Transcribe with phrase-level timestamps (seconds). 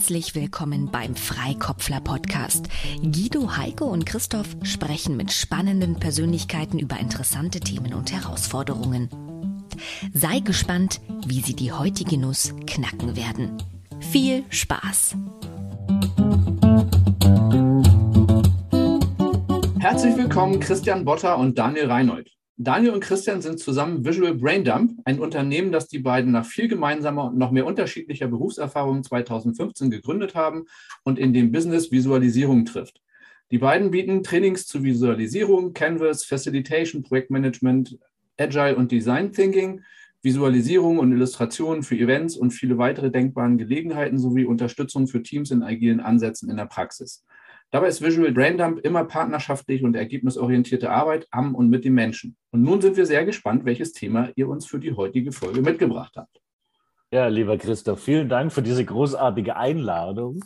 [0.00, 2.70] Herzlich willkommen beim Freikopfler Podcast.
[3.02, 9.10] Guido, Heike und Christoph sprechen mit spannenden Persönlichkeiten über interessante Themen und Herausforderungen.
[10.14, 13.58] Sei gespannt, wie sie die heutige Nuss knacken werden.
[14.10, 15.16] Viel Spaß!
[19.80, 22.30] Herzlich willkommen Christian Botter und Daniel Reinhold.
[22.62, 27.28] Daniel und Christian sind zusammen Visual Braindump, ein Unternehmen, das die beiden nach viel gemeinsamer
[27.28, 30.66] und noch mehr unterschiedlicher Berufserfahrung 2015 gegründet haben
[31.02, 33.00] und in dem Business Visualisierung trifft.
[33.50, 37.98] Die beiden bieten Trainings zu Visualisierung, Canvas, Facilitation, Projektmanagement,
[38.36, 39.80] Agile und Design Thinking,
[40.20, 45.62] Visualisierung und Illustration für Events und viele weitere denkbaren Gelegenheiten sowie Unterstützung für Teams in
[45.62, 47.24] agilen Ansätzen in der Praxis.
[47.72, 52.36] Dabei ist Visual Braindump immer partnerschaftliche und ergebnisorientierte Arbeit am und mit den Menschen.
[52.50, 56.14] Und nun sind wir sehr gespannt, welches Thema ihr uns für die heutige Folge mitgebracht
[56.16, 56.40] habt.
[57.12, 60.44] Ja, lieber Christoph, vielen Dank für diese großartige Einladung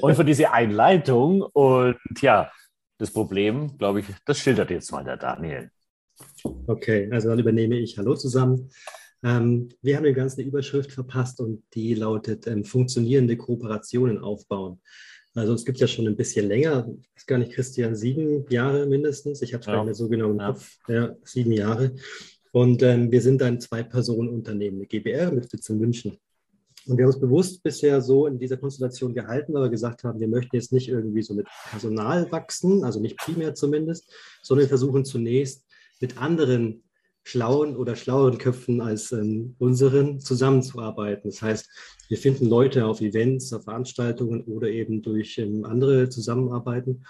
[0.00, 1.42] und für diese Einleitung.
[1.42, 2.50] Und ja,
[2.98, 5.70] das Problem, glaube ich, das schildert jetzt mal der Daniel.
[6.66, 7.98] Okay, also dann übernehme ich.
[7.98, 8.70] Hallo zusammen.
[9.24, 14.80] Ähm, wir haben dem Ganzen eine Überschrift verpasst und die lautet ähm, funktionierende Kooperationen aufbauen.
[15.34, 18.86] Also es gibt ja schon ein bisschen länger, ich weiß gar nicht, Christian, sieben Jahre
[18.86, 19.42] mindestens.
[19.42, 19.74] Ich habe es ja.
[19.74, 20.52] gar nicht so genau im ja.
[20.52, 20.78] Kopf.
[20.88, 21.94] Ja, sieben Jahre.
[22.52, 26.18] Und ähm, wir sind ein Zwei-Personen-Unternehmen, eine GBR mit Sitz in München.
[26.86, 30.20] Und wir haben uns bewusst bisher so in dieser Konstellation gehalten, weil wir gesagt haben,
[30.20, 34.12] wir möchten jetzt nicht irgendwie so mit Personal wachsen, also nicht primär zumindest,
[34.42, 35.64] sondern versuchen zunächst
[36.00, 36.84] mit anderen
[37.24, 41.30] schlauen oder schlaueren Köpfen als ähm, unseren zusammenzuarbeiten.
[41.30, 41.68] Das heißt,
[42.08, 47.04] wir finden Leute auf Events, auf Veranstaltungen oder eben durch ähm, andere Zusammenarbeiten.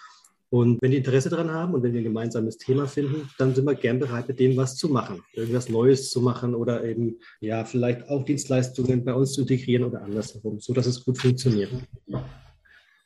[0.50, 3.64] Und wenn die Interesse daran haben und wenn wir ein gemeinsames Thema finden, dann sind
[3.64, 7.64] wir gern bereit, mit dem was zu machen, irgendwas Neues zu machen oder eben ja
[7.64, 11.72] vielleicht auch Dienstleistungen bei uns zu integrieren oder andersherum, so dass es gut funktioniert.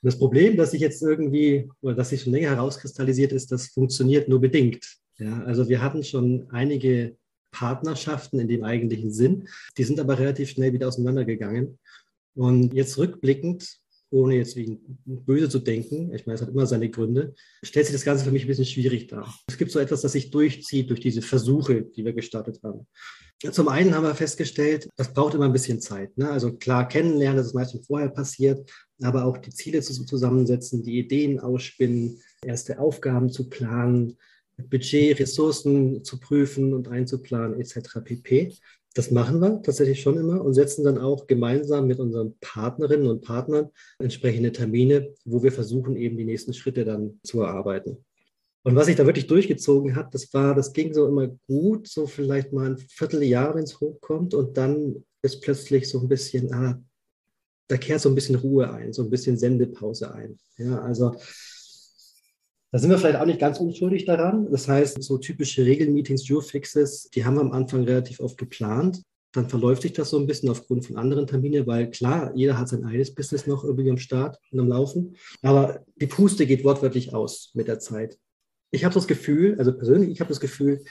[0.02, 4.28] Das Problem, das sich jetzt irgendwie oder das sich schon länger herauskristallisiert, ist, das funktioniert
[4.28, 4.84] nur bedingt.
[5.18, 7.16] Ja, also wir hatten schon einige
[7.50, 11.78] Partnerschaften in dem eigentlichen Sinn, die sind aber relativ schnell wieder auseinandergegangen.
[12.34, 13.78] Und jetzt rückblickend,
[14.10, 17.94] ohne jetzt wie böse zu denken, ich meine, es hat immer seine Gründe, stellt sich
[17.94, 19.34] das Ganze für mich ein bisschen schwierig dar.
[19.48, 22.86] Es gibt so etwas, das sich durchzieht durch diese Versuche, die wir gestartet haben.
[23.52, 26.16] Zum einen haben wir festgestellt, das braucht immer ein bisschen Zeit.
[26.16, 26.30] Ne?
[26.30, 28.68] Also klar kennenlernen, das ist meistens vorher passiert,
[29.02, 34.16] aber auch die Ziele zusammensetzen, die Ideen ausspinnen, erste Aufgaben zu planen,
[34.70, 38.00] Budget, Ressourcen zu prüfen und einzuplanen etc.
[38.04, 38.54] pp.
[38.94, 43.22] Das machen wir tatsächlich schon immer und setzen dann auch gemeinsam mit unseren Partnerinnen und
[43.22, 48.04] Partnern entsprechende Termine, wo wir versuchen, eben die nächsten Schritte dann zu erarbeiten.
[48.64, 52.06] Und was sich da wirklich durchgezogen hat, das war, das ging so immer gut, so
[52.06, 56.82] vielleicht mal ein Vierteljahr, wenn es hochkommt und dann ist plötzlich so ein bisschen, ah,
[57.68, 60.38] da kehrt so ein bisschen Ruhe ein, so ein bisschen Sendepause ein.
[60.56, 61.14] Ja, also
[62.70, 64.50] da sind wir vielleicht auch nicht ganz unschuldig daran.
[64.50, 69.02] Das heißt, so typische Regelmeetings, Jurfixes, die haben wir am Anfang relativ oft geplant.
[69.32, 72.68] Dann verläuft sich das so ein bisschen aufgrund von anderen Terminen, weil klar, jeder hat
[72.68, 75.16] sein eigenes Business noch irgendwie am Start und am Laufen.
[75.42, 78.18] Aber die Puste geht wortwörtlich aus mit der Zeit.
[78.70, 80.82] Ich habe das Gefühl, also persönlich, ich habe das Gefühl,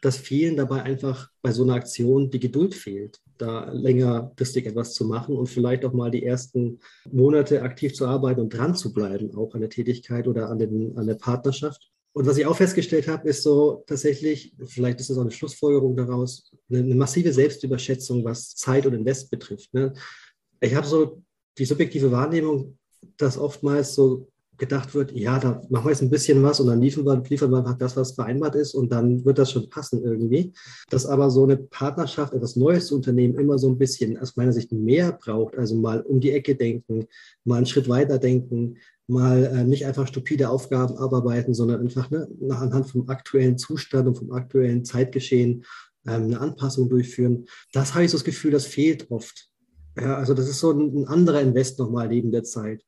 [0.00, 5.04] dass vielen dabei einfach bei so einer Aktion die Geduld fehlt, da längerfristig etwas zu
[5.04, 6.78] machen und vielleicht auch mal die ersten
[7.10, 10.96] Monate aktiv zu arbeiten und dran zu bleiben, auch an der Tätigkeit oder an, den,
[10.96, 11.90] an der Partnerschaft.
[12.12, 15.96] Und was ich auch festgestellt habe, ist so tatsächlich, vielleicht ist das auch eine Schlussfolgerung
[15.96, 19.72] daraus, eine, eine massive Selbstüberschätzung, was Zeit und Invest betrifft.
[19.72, 19.92] Ne?
[20.60, 21.22] Ich habe so
[21.56, 22.78] die subjektive Wahrnehmung,
[23.16, 24.29] dass oftmals so
[24.60, 27.50] gedacht wird, ja, da machen wir jetzt ein bisschen was und dann liefern wir, liefern
[27.50, 30.52] wir einfach das, was vereinbart ist und dann wird das schon passen irgendwie.
[30.90, 34.52] Dass aber so eine Partnerschaft, etwas Neues zu unternehmen, immer so ein bisschen aus meiner
[34.52, 37.06] Sicht mehr braucht, also mal um die Ecke denken,
[37.44, 38.76] mal einen Schritt weiter denken,
[39.08, 44.06] mal äh, nicht einfach stupide Aufgaben abarbeiten, sondern einfach ne, nach anhand vom aktuellen Zustand
[44.06, 45.64] und vom aktuellen Zeitgeschehen
[46.06, 47.46] ähm, eine Anpassung durchführen.
[47.72, 49.48] Das habe ich so das Gefühl, das fehlt oft.
[49.98, 52.84] Ja, also das ist so ein, ein anderer Invest nochmal neben der Zeit.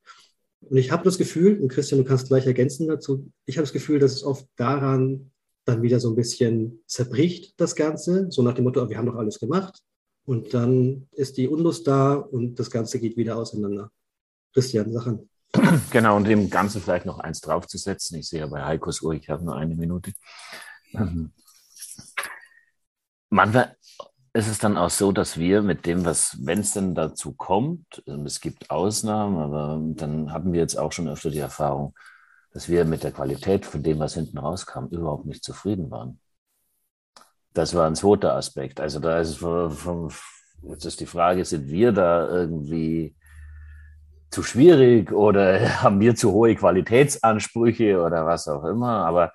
[0.73, 3.75] Und ich habe das Gefühl, und Christian, du kannst gleich ergänzen dazu, ich habe das
[3.75, 5.31] Gefühl, dass es oft daran
[5.67, 9.17] dann wieder so ein bisschen zerbricht, das Ganze, so nach dem Motto, wir haben doch
[9.17, 9.83] alles gemacht.
[10.25, 13.91] Und dann ist die Unlust da und das Ganze geht wieder auseinander.
[14.55, 15.29] Christian, Sachen.
[15.91, 18.19] Genau, und dem Ganzen vielleicht noch eins draufzusetzen.
[18.19, 20.15] Ich sehe ja bei Heikos Uhr, ich habe nur eine Minute.
[20.93, 21.33] Mhm.
[24.35, 28.03] Ist es dann auch so, dass wir mit dem, was, wenn es denn dazu kommt,
[28.07, 31.95] ähm, es gibt Ausnahmen, aber dann hatten wir jetzt auch schon öfter die Erfahrung,
[32.55, 36.19] dass wir mit der Qualität von dem, was hinten rauskam, überhaupt nicht zufrieden waren.
[37.53, 38.81] Das war ein zweiter Aspekt.
[38.81, 40.11] Also da ist vom,
[40.63, 43.15] jetzt ist die Frage, sind wir da irgendwie
[44.31, 49.05] zu schwierig oder haben wir zu hohe Qualitätsansprüche oder was auch immer.
[49.05, 49.33] Aber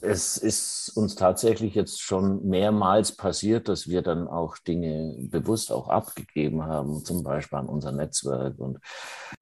[0.00, 5.88] es ist uns tatsächlich jetzt schon mehrmals passiert, dass wir dann auch Dinge bewusst auch
[5.88, 8.78] abgegeben haben, zum Beispiel an unser Netzwerk und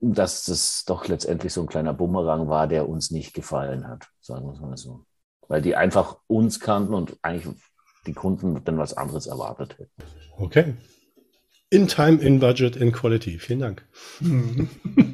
[0.00, 4.46] dass das doch letztendlich so ein kleiner Bumerang war, der uns nicht gefallen hat, sagen
[4.46, 5.04] wir es mal so.
[5.48, 7.54] Weil die einfach uns kannten und eigentlich
[8.06, 10.02] die Kunden dann was anderes erwartet hätten.
[10.36, 10.74] Okay.
[11.70, 13.38] In Time, in Budget, in Quality.
[13.38, 13.86] Vielen Dank.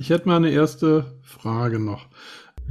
[0.00, 2.06] Ich hätte mal eine erste Frage noch.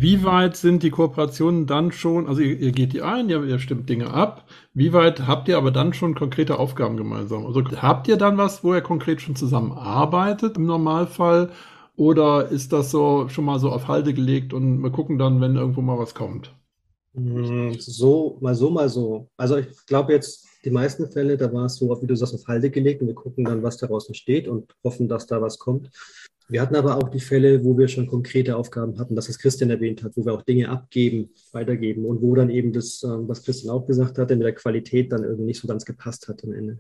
[0.02, 3.60] Wie weit sind die Kooperationen dann schon, also ihr, ihr geht die ein, ihr, ihr,
[3.60, 4.46] stimmt Dinge ab.
[4.74, 7.46] Wie weit habt ihr aber dann schon konkrete Aufgaben gemeinsam?
[7.46, 11.52] Also habt ihr dann was, wo ihr konkret schon zusammenarbeitet im Normalfall?
[11.98, 15.58] Oder ist das so schon mal so auf Halde gelegt und wir gucken dann, wenn
[15.58, 16.56] irgendwo mal was kommt?
[17.14, 19.28] Hm, so, mal so, mal so.
[19.36, 22.48] Also ich glaube jetzt, die meisten Fälle, da war es so, wie du sagst, auf
[22.48, 25.90] Halde gelegt und wir gucken dann, was daraus entsteht und hoffen, dass da was kommt.
[26.50, 29.70] Wir hatten aber auch die Fälle, wo wir schon konkrete Aufgaben hatten, das, was Christian
[29.70, 33.44] erwähnt hat, wo wir auch Dinge abgeben, weitergeben und wo dann eben das, ähm, was
[33.44, 36.54] Christian auch gesagt hatte, mit der Qualität dann irgendwie nicht so ganz gepasst hat am
[36.54, 36.80] Ende.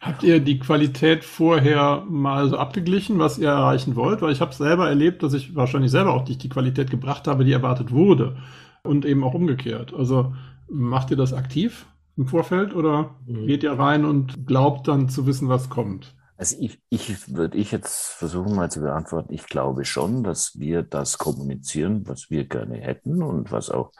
[0.00, 4.20] Habt ihr die Qualität vorher mal so abgeglichen, was ihr erreichen wollt?
[4.20, 7.44] Weil ich habe selber erlebt, dass ich wahrscheinlich selber auch nicht die Qualität gebracht habe,
[7.44, 8.36] die erwartet wurde.
[8.82, 9.94] Und eben auch umgekehrt.
[9.94, 10.34] Also
[10.68, 11.86] macht ihr das aktiv
[12.18, 13.46] im Vorfeld oder mhm.
[13.46, 16.14] geht ihr rein und glaubt dann zu wissen, was kommt?
[16.44, 19.32] Also ich, ich würde ich jetzt versuchen mal zu beantworten.
[19.32, 23.92] Ich glaube schon, dass wir das kommunizieren, was wir gerne hätten und was auch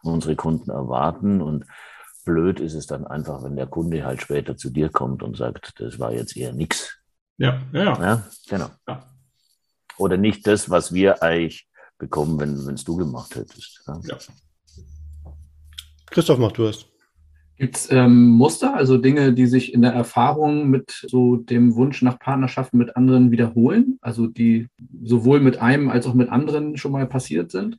[0.00, 1.42] unsere Kunden erwarten.
[1.42, 1.66] Und
[2.24, 5.78] blöd ist es dann einfach, wenn der Kunde halt später zu dir kommt und sagt,
[5.78, 6.96] das war jetzt eher nichts.
[7.36, 8.02] Ja, ja, ja.
[8.02, 8.70] ja genau.
[8.88, 9.04] Ja.
[9.98, 11.68] Oder nicht das, was wir eigentlich
[11.98, 13.82] bekommen, wenn es du gemacht hättest.
[13.86, 14.00] Ja.
[14.04, 14.16] ja.
[16.06, 16.89] Christoph, mach du es.
[17.60, 22.00] Gibt es ähm, Muster, also Dinge, die sich in der Erfahrung mit so dem Wunsch
[22.00, 24.68] nach Partnerschaften mit anderen wiederholen, also die
[25.02, 27.76] sowohl mit einem als auch mit anderen schon mal passiert sind?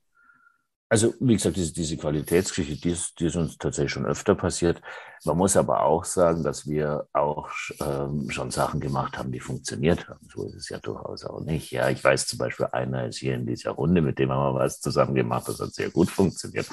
[0.91, 4.81] Also, wie gesagt, diese, diese Qualitätsgeschichte, die ist, die ist uns tatsächlich schon öfter passiert.
[5.23, 7.47] Man muss aber auch sagen, dass wir auch
[7.79, 10.27] ähm, schon Sachen gemacht haben, die funktioniert haben.
[10.27, 11.71] So ist es ja durchaus auch nicht.
[11.71, 14.59] Ja, ich weiß zum Beispiel, einer ist hier in dieser Runde, mit dem haben wir
[14.59, 16.67] was zusammen gemacht, das hat sehr gut funktioniert.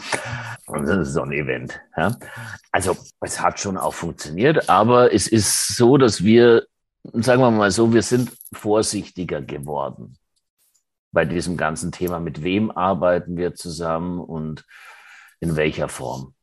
[0.66, 1.80] Und das ist so ein Event.
[1.96, 2.16] Ja.
[2.72, 6.66] Also, es hat schon auch funktioniert, aber es ist so, dass wir,
[7.12, 10.18] sagen wir mal so, wir sind vorsichtiger geworden
[11.12, 14.64] bei diesem ganzen Thema, mit wem arbeiten wir zusammen und
[15.40, 16.34] in welcher Form.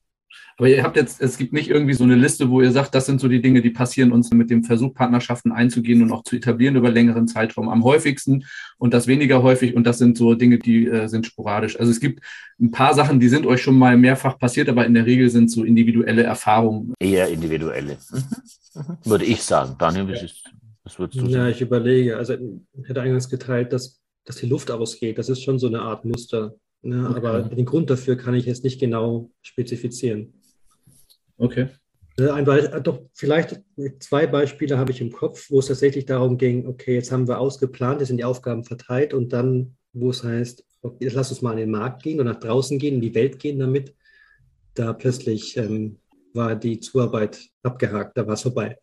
[0.58, 3.06] Aber ihr habt jetzt, es gibt nicht irgendwie so eine Liste, wo ihr sagt, das
[3.06, 6.38] sind so die Dinge, die passieren uns mit dem Versuch, Partnerschaften einzugehen und auch zu
[6.38, 8.46] etablieren über längeren Zeitraum am häufigsten
[8.78, 11.78] und das weniger häufig und das sind so Dinge, die äh, sind sporadisch.
[11.78, 12.24] Also es gibt
[12.60, 15.52] ein paar Sachen, die sind euch schon mal mehrfach passiert, aber in der Regel sind
[15.52, 16.94] so individuelle Erfahrungen.
[17.00, 18.24] Eher individuelle, mhm.
[18.76, 18.98] Mhm.
[19.04, 19.76] würde ich sagen.
[19.78, 20.54] Daniel, was, ist,
[20.86, 21.34] was würdest du sagen?
[21.34, 22.16] Ja, ich überlege.
[22.16, 25.18] Also ich hätte eingangs geteilt, dass dass die Luft ausgeht.
[25.18, 26.56] Das ist schon so eine Art Muster.
[26.82, 27.08] Ne?
[27.10, 27.18] Okay.
[27.18, 30.34] Aber den Grund dafür kann ich jetzt nicht genau spezifizieren.
[31.38, 31.70] Okay.
[32.18, 33.60] Ne, ein äh, doch vielleicht
[34.00, 37.40] zwei Beispiele habe ich im Kopf, wo es tatsächlich darum ging, okay, jetzt haben wir
[37.40, 41.42] ausgeplant, jetzt sind die Aufgaben verteilt und dann, wo es heißt, okay, jetzt lass uns
[41.42, 43.94] mal an den Markt gehen und nach draußen gehen, in die Welt gehen damit,
[44.76, 46.00] da plötzlich ähm,
[46.34, 48.78] war die Zuarbeit abgehakt, da war es vorbei.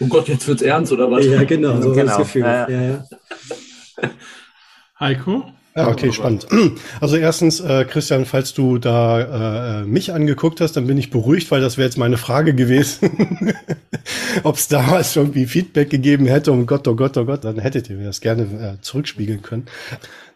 [0.00, 1.26] Oh Gott, jetzt wird es ernst oder was?
[1.26, 2.06] Ja, genau, so genau.
[2.06, 2.42] das Gefühl.
[2.42, 3.04] Ja, ja.
[5.00, 5.44] Heiko?
[5.78, 6.46] Ja, okay, spannend.
[7.00, 11.50] Also erstens, äh, Christian, falls du da äh, mich angeguckt hast, dann bin ich beruhigt,
[11.52, 13.54] weil das wäre jetzt meine Frage gewesen,
[14.42, 16.50] ob es damals irgendwie Feedback gegeben hätte.
[16.50, 19.66] Um Gott, oh Gott, oh Gott, dann hättet ihr mir das gerne äh, zurückspiegeln können.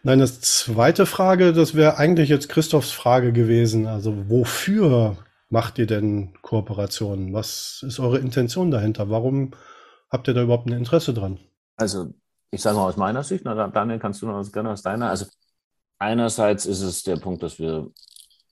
[0.03, 3.85] Nein, das zweite Frage, das wäre eigentlich jetzt Christophs Frage gewesen.
[3.85, 5.17] Also wofür
[5.49, 7.33] macht ihr denn Kooperationen?
[7.33, 9.09] Was ist eure Intention dahinter?
[9.09, 9.51] Warum
[10.09, 11.39] habt ihr da überhaupt ein Interesse dran?
[11.75, 12.13] Also
[12.53, 15.09] ich sage mal aus meiner Sicht, na, Daniel, kannst du noch gerne aus deiner?
[15.09, 15.25] Also
[15.97, 17.89] einerseits ist es der Punkt, dass wir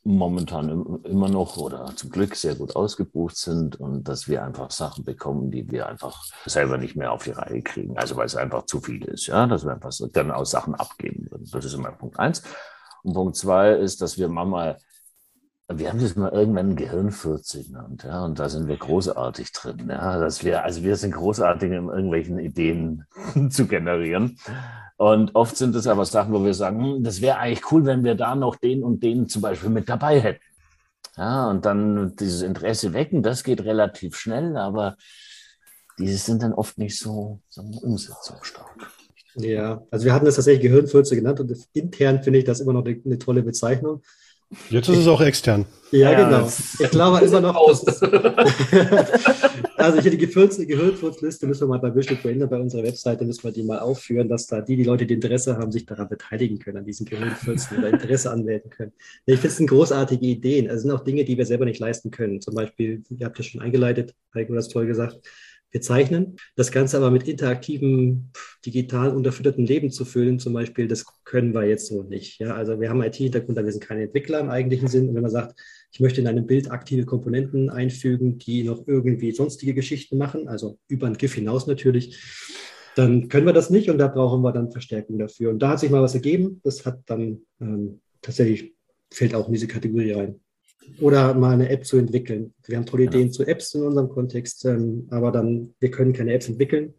[0.03, 5.05] momentan immer noch oder zum Glück sehr gut ausgebucht sind und dass wir einfach Sachen
[5.05, 7.95] bekommen, die wir einfach selber nicht mehr auf die Reihe kriegen.
[7.95, 10.73] Also weil es einfach zu viel ist, ja, dass wir einfach so dann aus Sachen
[10.73, 11.47] abgeben würden.
[11.51, 12.41] Das ist immer Punkt eins.
[13.03, 14.77] Und Punkt zwei ist, dass wir manchmal
[15.77, 20.19] wir haben das mal irgendwann Gehirnfurze genannt, ja, und da sind wir großartig drin, ja,
[20.19, 23.05] dass wir, also wir sind großartig in irgendwelchen Ideen
[23.49, 24.37] zu generieren.
[24.97, 28.03] Und oft sind es aber Sachen, wo wir sagen, hm, das wäre eigentlich cool, wenn
[28.03, 30.43] wir da noch den und den zum Beispiel mit dabei hätten.
[31.17, 34.95] Ja, und dann dieses Interesse wecken, das geht relativ schnell, aber
[35.97, 38.91] diese sind dann oft nicht so, so umsetzungsstark.
[39.35, 42.85] Ja, also wir hatten das tatsächlich Gehirnfurze genannt und intern finde ich das immer noch
[42.85, 44.01] eine, eine tolle Bezeichnung
[44.69, 45.65] Jetzt ist es auch extern.
[45.91, 46.51] Ja, ja genau.
[46.79, 47.55] Ich glaube immer noch.
[47.55, 47.85] Aus.
[49.77, 53.51] also hier die Gehirnfurzliste müssen wir mal bei Visual Brainer bei unserer Webseite müssen wir
[53.51, 56.77] die mal aufführen, dass da die, die Leute, die Interesse haben, sich daran beteiligen können,
[56.77, 58.93] an diesen Gehirnfurzen oder Interesse anmelden können.
[59.25, 60.69] Ich finde es sind großartige Ideen.
[60.69, 62.41] Also sind auch Dinge, die wir selber nicht leisten können.
[62.41, 65.19] Zum Beispiel, ihr habt ja schon eingeleitet, Heiko, das toll gesagt,
[65.71, 66.35] wir zeichnen.
[66.55, 68.29] Das Ganze aber mit interaktivem,
[68.65, 72.39] digital unterfütterten Leben zu füllen, zum Beispiel, das können wir jetzt so nicht.
[72.39, 75.09] Ja, also wir haben IT-Hintergrund, wir sind keine Entwickler im eigentlichen Sinn.
[75.09, 75.59] Und wenn man sagt,
[75.91, 80.77] ich möchte in einem Bild aktive Komponenten einfügen, die noch irgendwie sonstige Geschichten machen, also
[80.87, 82.19] über ein GIF hinaus natürlich,
[82.95, 85.49] dann können wir das nicht und da brauchen wir dann Verstärkung dafür.
[85.49, 86.59] Und da hat sich mal was ergeben.
[86.63, 88.73] Das hat dann ähm, tatsächlich,
[89.09, 90.41] fällt auch in diese Kategorie rein
[90.99, 92.53] oder mal eine App zu entwickeln.
[92.65, 96.33] Wir haben tolle Ideen zu Apps in unserem Kontext, ähm, aber dann, wir können keine
[96.33, 96.93] Apps entwickeln.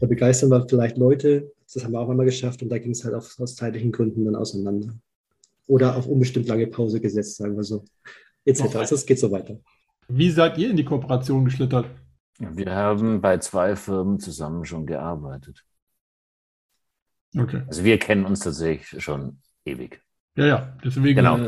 [0.00, 1.52] Da begeistern wir vielleicht Leute.
[1.72, 4.24] Das haben wir auch einmal geschafft und da ging es halt auf, aus zeitlichen Gründen
[4.24, 4.94] dann auseinander.
[5.66, 7.84] Oder auf unbestimmt lange Pause gesetzt, sagen wir so.
[8.44, 8.74] Etc.
[8.74, 9.58] Also es geht so weiter.
[10.08, 11.86] Wie seid ihr in die Kooperation geschlittert?
[12.38, 15.64] Wir haben bei zwei Firmen zusammen schon gearbeitet.
[17.36, 17.62] Okay.
[17.66, 20.02] Also wir kennen uns tatsächlich schon ewig.
[20.36, 21.16] Ja, ja, deswegen.
[21.16, 21.38] Genau.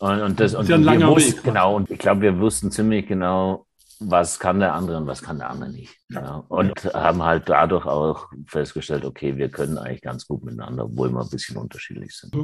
[0.00, 1.44] Und, und das, das ist ja ein langer wussten, Weg.
[1.44, 3.66] Genau, und ich glaube, wir wussten ziemlich genau,
[4.00, 5.94] was kann der andere und was kann der andere nicht.
[6.08, 6.22] Ja.
[6.22, 6.44] Ja.
[6.48, 6.94] Und ja.
[6.94, 11.28] haben halt dadurch auch festgestellt, okay, wir können eigentlich ganz gut miteinander, obwohl wir ein
[11.28, 12.34] bisschen unterschiedlich sind.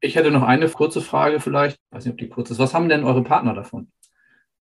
[0.00, 2.58] Ich hätte noch eine kurze Frage vielleicht, ich weiß nicht, ob die kurz ist.
[2.58, 3.90] Was haben denn eure Partner davon,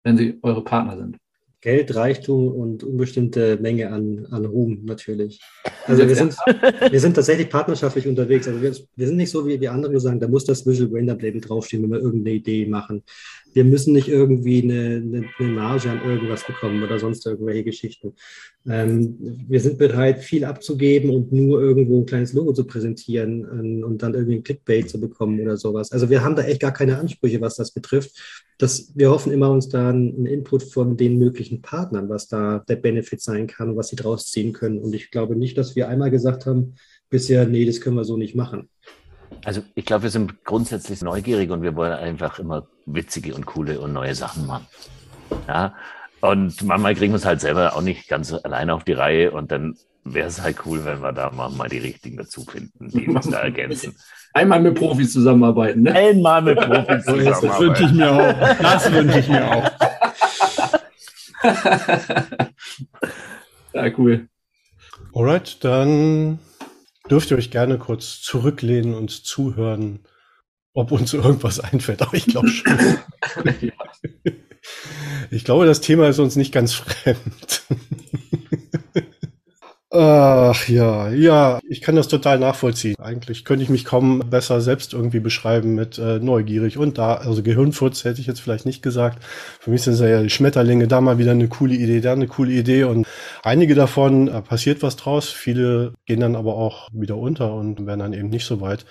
[0.03, 1.17] wenn sie eure Partner sind?
[1.61, 5.41] Geld, Reichtum und unbestimmte Menge an, an Ruhm natürlich.
[5.85, 6.35] Also wir sind,
[6.91, 8.47] wir sind tatsächlich partnerschaftlich unterwegs.
[8.47, 11.07] Also wir, wir sind nicht so wie die anderen sagen, da muss das Visual Brain
[11.07, 13.03] Label draufstehen, wenn wir irgendeine Idee machen
[13.57, 18.13] wir müssen nicht irgendwie eine, eine, eine, Marge an irgendwas bekommen oder sonst irgendwelche Geschichten.
[18.67, 23.83] Ähm, wir sind bereit, viel abzugeben und nur irgendwo ein kleines Logo zu präsentieren ähm,
[23.83, 25.91] und dann irgendwie ein Clickbait zu bekommen oder sowas.
[25.91, 28.45] Also wir haben da echt gar keine Ansprüche, was das betrifft.
[28.59, 32.75] Das, wir hoffen immer uns da einen Input von den möglichen Partnern, was da der
[32.75, 34.77] Benefit sein kann, was sie draus ziehen können.
[34.77, 36.75] Und ich glaube nicht, dass wir einmal gesagt haben,
[37.09, 38.69] bisher, nee, das können wir so nicht machen.
[39.45, 43.79] Also ich glaube, wir sind grundsätzlich neugierig und wir wollen einfach immer witzige und coole
[43.79, 44.67] und neue Sachen machen.
[45.47, 45.73] Ja.
[46.21, 49.51] Und manchmal kriegen wir es halt selber auch nicht ganz alleine auf die Reihe und
[49.51, 53.29] dann wäre es halt cool, wenn wir da mal die richtigen dazu finden, die uns
[53.29, 53.95] da ergänzen.
[54.33, 55.93] Einmal mit Profis zusammenarbeiten, ne?
[55.93, 57.05] Einmal mit Profis
[57.39, 57.43] zusammenarbeiten.
[57.43, 58.33] Das wünsche ich mir auch.
[58.61, 59.71] Das wünsche ich mir auch.
[63.73, 64.27] ja, cool.
[65.13, 66.39] Alright, dann
[67.09, 70.05] dürft ihr euch gerne kurz zurücklehnen und zuhören,
[70.73, 72.01] ob uns irgendwas einfällt.
[72.01, 72.77] Aber ich glaube schon.
[75.31, 77.63] ich glaube, das Thema ist uns nicht ganz fremd.
[79.99, 82.95] Ach ja, ja, ich kann das total nachvollziehen.
[82.99, 87.41] Eigentlich könnte ich mich kaum besser selbst irgendwie beschreiben mit äh, neugierig und da, also
[87.41, 89.23] Gehirnfurz hätte ich jetzt vielleicht nicht gesagt.
[89.59, 92.27] Für mich sind es ja die Schmetterlinge, da mal wieder eine coole Idee, da eine
[92.27, 93.07] coole Idee und
[93.41, 98.01] einige davon äh, passiert was draus, viele gehen dann aber auch wieder unter und werden
[98.01, 98.85] dann eben nicht so weit.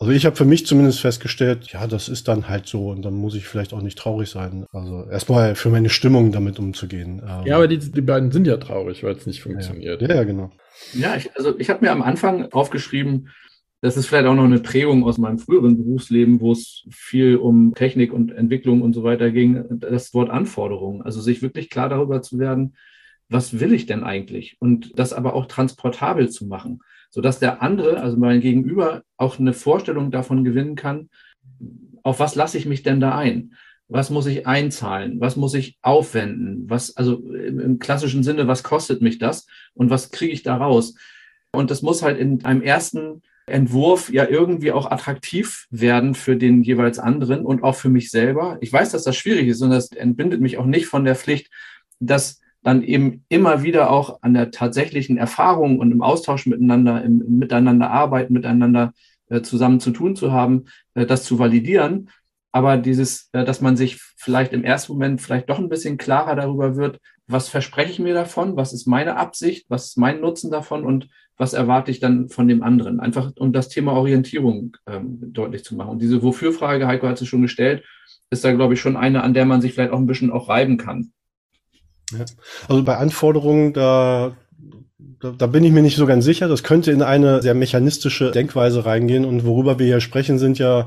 [0.00, 3.14] Also ich habe für mich zumindest festgestellt, ja, das ist dann halt so und dann
[3.14, 4.64] muss ich vielleicht auch nicht traurig sein.
[4.72, 7.20] Also erstmal für meine Stimmung damit umzugehen.
[7.44, 10.00] Ja, aber die, die beiden sind ja traurig, weil es nicht funktioniert.
[10.00, 10.52] Ja, ja genau.
[10.94, 13.30] Ja, ich, also ich habe mir am Anfang aufgeschrieben,
[13.80, 17.74] das ist vielleicht auch noch eine Prägung aus meinem früheren Berufsleben, wo es viel um
[17.74, 21.02] Technik und Entwicklung und so weiter ging, das Wort Anforderungen.
[21.02, 22.76] Also sich wirklich klar darüber zu werden,
[23.28, 24.56] was will ich denn eigentlich?
[24.60, 29.52] Und das aber auch transportabel zu machen sodass der andere, also mein Gegenüber, auch eine
[29.52, 31.08] Vorstellung davon gewinnen kann,
[32.02, 33.54] auf was lasse ich mich denn da ein?
[33.88, 35.20] Was muss ich einzahlen?
[35.20, 36.68] Was muss ich aufwenden?
[36.68, 39.46] Was, also im klassischen Sinne, was kostet mich das?
[39.74, 40.94] Und was kriege ich da raus?
[41.52, 46.62] Und das muss halt in einem ersten Entwurf ja irgendwie auch attraktiv werden für den
[46.62, 48.58] jeweils anderen und auch für mich selber.
[48.60, 51.50] Ich weiß, dass das schwierig ist und das entbindet mich auch nicht von der Pflicht,
[51.98, 57.22] dass dann eben immer wieder auch an der tatsächlichen Erfahrung und im Austausch miteinander, im,
[57.22, 58.92] im Miteinander arbeiten, miteinander
[59.30, 62.10] äh, zusammen zu tun zu haben, äh, das zu validieren.
[62.52, 66.36] Aber dieses, äh, dass man sich vielleicht im ersten Moment vielleicht doch ein bisschen klarer
[66.36, 70.50] darüber wird, was verspreche ich mir davon, was ist meine Absicht, was ist mein Nutzen
[70.50, 71.08] davon und
[71.38, 73.00] was erwarte ich dann von dem anderen.
[73.00, 75.92] Einfach um das Thema Orientierung ähm, deutlich zu machen.
[75.92, 77.82] Und diese Wofür-Frage, Heiko hat sie schon gestellt,
[78.28, 80.50] ist da, glaube ich, schon eine, an der man sich vielleicht auch ein bisschen auch
[80.50, 81.12] reiben kann.
[82.12, 82.24] Ja.
[82.68, 84.36] Also bei Anforderungen, da,
[85.20, 86.48] da, da bin ich mir nicht so ganz sicher.
[86.48, 89.24] Das könnte in eine sehr mechanistische Denkweise reingehen.
[89.24, 90.86] Und worüber wir hier sprechen, sind ja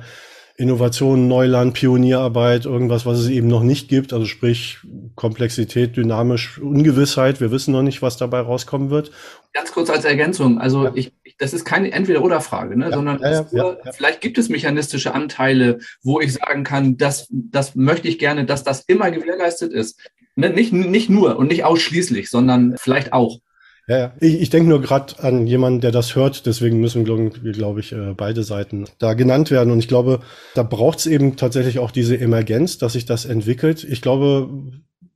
[0.57, 4.13] Innovation, Neuland, Pionierarbeit, irgendwas, was es eben noch nicht gibt.
[4.13, 4.77] Also sprich
[5.15, 7.41] Komplexität, dynamisch, Ungewissheit.
[7.41, 9.11] Wir wissen noch nicht, was dabei rauskommen wird.
[9.53, 10.59] Ganz kurz als Ergänzung.
[10.59, 10.91] Also ja.
[10.93, 12.89] ich, ich das ist keine Entweder-Oder-Frage, ne?
[12.89, 13.19] Ja, sondern
[13.51, 18.45] nur, vielleicht gibt es mechanistische Anteile, wo ich sagen kann, das, das möchte ich gerne,
[18.45, 19.99] dass das immer gewährleistet ist.
[20.35, 20.49] Ne?
[20.49, 23.39] Nicht, nicht nur und nicht ausschließlich, sondern vielleicht auch.
[23.87, 24.13] Ja.
[24.19, 26.45] Ich, ich denke nur gerade an jemanden, der das hört.
[26.45, 29.71] Deswegen müssen, glaube glaub ich, äh, beide Seiten da genannt werden.
[29.71, 30.21] Und ich glaube,
[30.55, 33.83] da braucht es eben tatsächlich auch diese Emergenz, dass sich das entwickelt.
[33.83, 34.49] Ich glaube,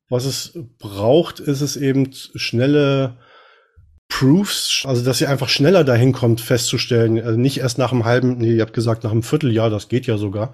[0.09, 3.17] was es braucht, ist es eben schnelle
[4.07, 8.37] Proofs, also dass ihr einfach schneller dahin kommt, festzustellen, also nicht erst nach einem halben,
[8.37, 10.53] nee, ihr habt gesagt nach einem Vierteljahr, das geht ja sogar.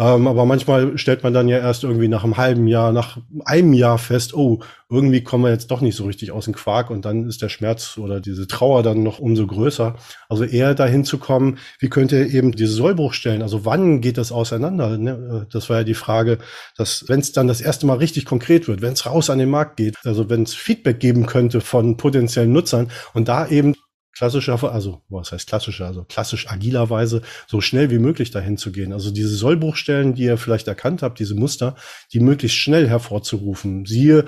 [0.00, 3.74] Ähm, aber manchmal stellt man dann ja erst irgendwie nach einem halben Jahr, nach einem
[3.74, 7.04] Jahr fest, oh, irgendwie kommen wir jetzt doch nicht so richtig aus dem Quark und
[7.04, 9.96] dann ist der Schmerz oder diese Trauer dann noch umso größer.
[10.30, 13.42] Also eher dahin zu kommen, wie könnt ihr eben diese Sollbruch stellen?
[13.42, 14.96] Also wann geht das auseinander?
[14.96, 15.46] Ne?
[15.52, 16.38] Das war ja die Frage,
[16.78, 19.50] dass wenn es dann das erste Mal richtig konkret wird, wenn es raus an den
[19.50, 23.74] Markt geht, also wenn es Feedback geben könnte von potenziellen Nutzern und da eben
[24.12, 28.92] klassischer, also was heißt klassischer, also klassisch agilerweise so schnell wie möglich dahin zu gehen.
[28.92, 31.74] Also diese Sollbruchstellen, die ihr vielleicht erkannt habt, diese Muster,
[32.12, 33.86] die möglichst schnell hervorzurufen.
[33.86, 34.26] Siehe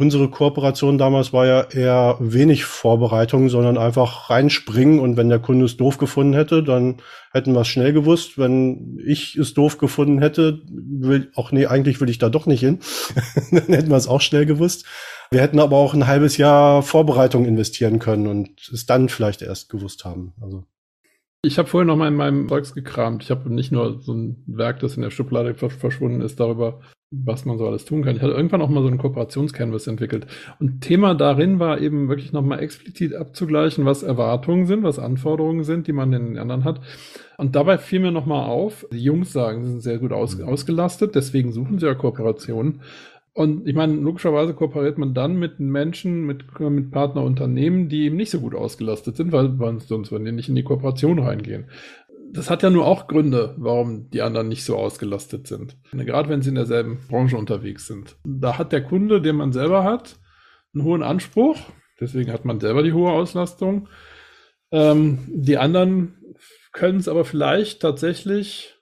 [0.00, 5.66] Unsere Kooperation damals war ja eher wenig Vorbereitung, sondern einfach reinspringen und wenn der Kunde
[5.66, 7.02] es doof gefunden hätte, dann
[7.32, 8.38] hätten wir es schnell gewusst.
[8.38, 12.60] Wenn ich es doof gefunden hätte, will, auch nee, eigentlich will ich da doch nicht
[12.60, 12.78] hin,
[13.50, 14.86] dann hätten wir es auch schnell gewusst.
[15.30, 19.68] Wir hätten aber auch ein halbes Jahr Vorbereitung investieren können und es dann vielleicht erst
[19.68, 20.32] gewusst haben.
[20.40, 20.64] Also.
[21.42, 23.22] Ich habe vorhin noch mal in meinem Zeugs gekramt.
[23.22, 26.80] Ich habe nicht nur so ein Werk, das in der Schublade verschwunden ist, darüber
[27.10, 28.14] was man so alles tun kann.
[28.14, 30.26] Ich hatte irgendwann auch mal so einen Kooperationscanvas entwickelt.
[30.60, 35.88] Und Thema darin war eben wirklich nochmal explizit abzugleichen, was Erwartungen sind, was Anforderungen sind,
[35.88, 36.80] die man den anderen hat.
[37.36, 41.16] Und dabei fiel mir nochmal auf, die Jungs sagen, sie sind sehr gut aus, ausgelastet,
[41.16, 42.82] deswegen suchen sie ja Kooperationen.
[43.32, 48.30] Und ich meine, logischerweise kooperiert man dann mit Menschen, mit, mit Partnerunternehmen, die eben nicht
[48.30, 51.66] so gut ausgelastet sind, weil, sonst würden die nicht in die Kooperation reingehen
[52.32, 55.76] das hat ja nur auch Gründe, warum die anderen nicht so ausgelastet sind.
[55.92, 58.16] Gerade wenn sie in derselben Branche unterwegs sind.
[58.24, 60.16] Da hat der Kunde, den man selber hat,
[60.72, 61.56] einen hohen Anspruch.
[61.98, 63.88] Deswegen hat man selber die hohe Auslastung.
[64.70, 66.16] Ähm, die anderen
[66.72, 68.76] können es aber vielleicht tatsächlich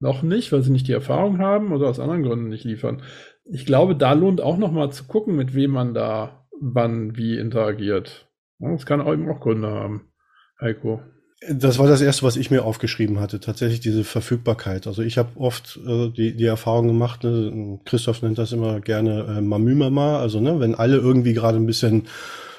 [0.00, 3.02] noch nicht, weil sie nicht die Erfahrung haben oder aus anderen Gründen nicht liefern.
[3.44, 7.38] Ich glaube, da lohnt auch noch mal zu gucken, mit wem man da wann wie
[7.38, 8.28] interagiert.
[8.58, 10.12] Das kann auch eben auch Gründe haben.
[10.60, 11.02] Heiko.
[11.50, 14.86] Das war das Erste, was ich mir aufgeschrieben hatte, tatsächlich diese Verfügbarkeit.
[14.86, 19.36] Also ich habe oft äh, die, die Erfahrung gemacht, ne, Christoph nennt das immer gerne
[19.36, 22.08] äh, Mamümama, also ne, wenn alle irgendwie gerade ein bisschen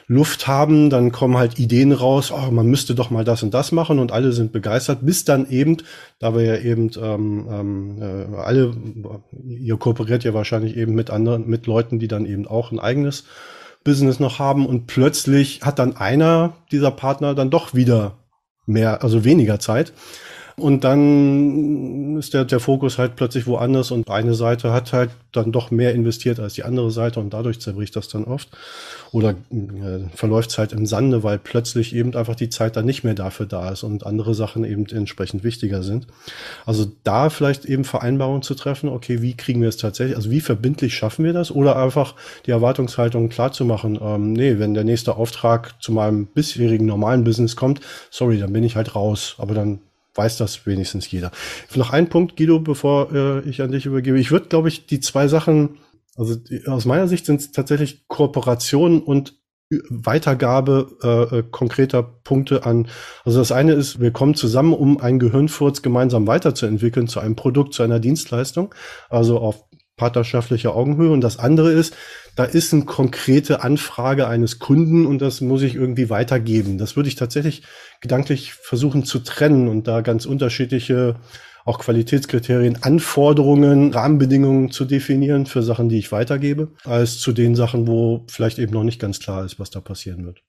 [0.05, 3.71] Luft haben, dann kommen halt Ideen raus, oh, man müsste doch mal das und das
[3.71, 5.77] machen und alle sind begeistert, bis dann eben,
[6.19, 8.73] da wir ja eben ähm, ähm, äh, alle,
[9.47, 13.25] ihr kooperiert ja wahrscheinlich eben mit anderen, mit Leuten, die dann eben auch ein eigenes
[13.83, 18.17] Business noch haben und plötzlich hat dann einer dieser Partner dann doch wieder
[18.67, 19.93] mehr, also weniger Zeit.
[20.59, 25.51] Und dann ist der, der Fokus halt plötzlich woanders und eine Seite hat halt dann
[25.51, 28.49] doch mehr investiert als die andere Seite und dadurch zerbricht das dann oft.
[29.11, 33.03] Oder äh, verläuft es halt im Sande, weil plötzlich eben einfach die Zeit dann nicht
[33.03, 36.07] mehr dafür da ist und andere Sachen eben entsprechend wichtiger sind.
[36.65, 40.41] Also da vielleicht eben Vereinbarungen zu treffen, okay, wie kriegen wir es tatsächlich, also wie
[40.41, 41.51] verbindlich schaffen wir das?
[41.51, 42.15] Oder einfach
[42.47, 47.23] die Erwartungshaltung klar zu machen, ähm, nee, wenn der nächste Auftrag zu meinem bisherigen normalen
[47.23, 49.35] Business kommt, sorry, dann bin ich halt raus.
[49.37, 49.81] Aber dann
[50.17, 51.31] weiß das wenigstens jeder.
[51.75, 54.19] Noch ein Punkt, Guido, bevor äh, ich an dich übergebe.
[54.19, 55.77] Ich würde, glaube ich, die zwei Sachen,
[56.15, 59.35] also die, aus meiner Sicht sind es tatsächlich Kooperation und
[59.89, 62.87] Weitergabe äh, äh, konkreter Punkte an.
[63.25, 67.73] Also das eine ist, wir kommen zusammen, um einen Gehirnfurz gemeinsam weiterzuentwickeln zu einem Produkt,
[67.73, 68.73] zu einer Dienstleistung,
[69.09, 69.65] also auf
[69.97, 71.11] partnerschaftlicher Augenhöhe.
[71.11, 71.95] Und das andere ist,
[72.37, 76.77] da ist eine konkrete Anfrage eines Kunden und das muss ich irgendwie weitergeben.
[76.77, 77.63] Das würde ich tatsächlich
[77.99, 81.15] gedanklich versuchen zu trennen und da ganz unterschiedliche
[81.65, 87.87] auch Qualitätskriterien, Anforderungen, Rahmenbedingungen zu definieren für Sachen, die ich weitergebe, als zu den Sachen,
[87.87, 90.43] wo vielleicht eben noch nicht ganz klar ist, was da passieren wird.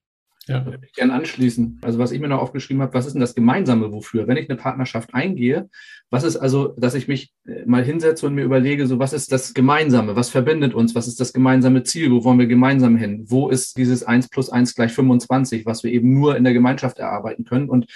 [0.49, 1.79] Ja, würde ich gerne anschließen.
[1.83, 4.27] Also was ich mir noch aufgeschrieben habe, was ist denn das Gemeinsame wofür?
[4.27, 5.69] Wenn ich eine Partnerschaft eingehe,
[6.11, 9.31] was ist also, dass ich mich äh, mal hinsetze und mir überlege, so was ist
[9.31, 10.17] das Gemeinsame?
[10.17, 10.95] Was verbindet uns?
[10.95, 12.11] Was ist das gemeinsame Ziel?
[12.11, 13.27] Wo wollen wir gemeinsam hin?
[13.29, 16.99] Wo ist dieses 1 plus 1 gleich 25, was wir eben nur in der Gemeinschaft
[16.99, 17.69] erarbeiten können?
[17.69, 17.87] Und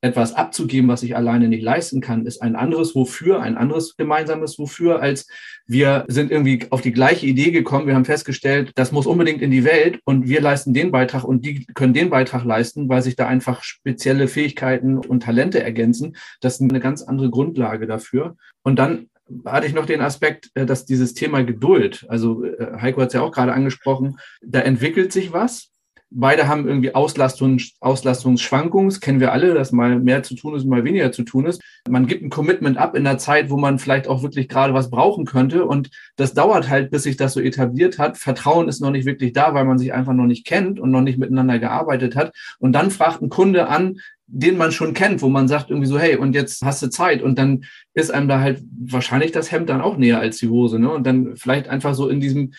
[0.00, 4.58] etwas abzugeben, was ich alleine nicht leisten kann, ist ein anderes Wofür, ein anderes gemeinsames
[4.58, 5.26] Wofür, als
[5.66, 7.86] wir sind irgendwie auf die gleiche Idee gekommen.
[7.86, 11.44] Wir haben festgestellt, das muss unbedingt in die Welt und wir leisten den Beitrag und
[11.44, 16.16] die können den Beitrag leisten, weil sich da einfach spezielle Fähigkeiten und Talente ergänzen.
[16.40, 18.36] Das ist eine ganz andere Grundlage dafür.
[18.62, 19.08] Und dann
[19.44, 23.14] hatte ich noch den Aspekt, äh, dass dieses Thema Geduld, also äh, Heiko hat es
[23.14, 25.70] ja auch gerade angesprochen, da entwickelt sich was
[26.10, 30.64] Beide haben irgendwie Auslastungs Auslastungsschwankungen, das kennen wir alle, dass mal mehr zu tun ist,
[30.64, 31.60] mal weniger zu tun ist.
[31.88, 34.90] Man gibt ein Commitment ab in der Zeit, wo man vielleicht auch wirklich gerade was
[34.90, 35.66] brauchen könnte.
[35.66, 38.16] Und das dauert halt, bis sich das so etabliert hat.
[38.16, 41.02] Vertrauen ist noch nicht wirklich da, weil man sich einfach noch nicht kennt und noch
[41.02, 42.34] nicht miteinander gearbeitet hat.
[42.58, 45.98] Und dann fragt ein Kunde an, den man schon kennt, wo man sagt irgendwie so,
[45.98, 47.22] hey, und jetzt hast du Zeit.
[47.22, 50.78] Und dann ist einem da halt wahrscheinlich das Hemd dann auch näher als die Hose.
[50.78, 50.90] Ne?
[50.90, 52.52] Und dann vielleicht einfach so in diesem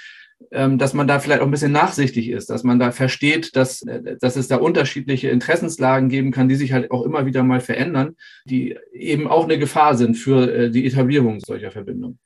[0.52, 4.18] dass man da vielleicht auch ein bisschen nachsichtig ist, dass man da versteht, dass, äh,
[4.20, 8.16] dass es da unterschiedliche Interessenslagen geben kann, die sich halt auch immer wieder mal verändern,
[8.46, 12.20] die eben auch eine Gefahr sind für äh, die Etablierung solcher Verbindungen.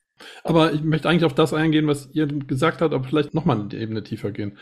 [0.43, 3.73] Aber ich möchte eigentlich auf das eingehen, was ihr gesagt habt, aber vielleicht nochmal eine
[3.73, 4.57] Ebene tiefer gehen.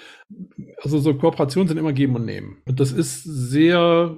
[0.82, 2.58] Also so Kooperationen sind immer geben und nehmen.
[2.66, 4.18] Und das ist sehr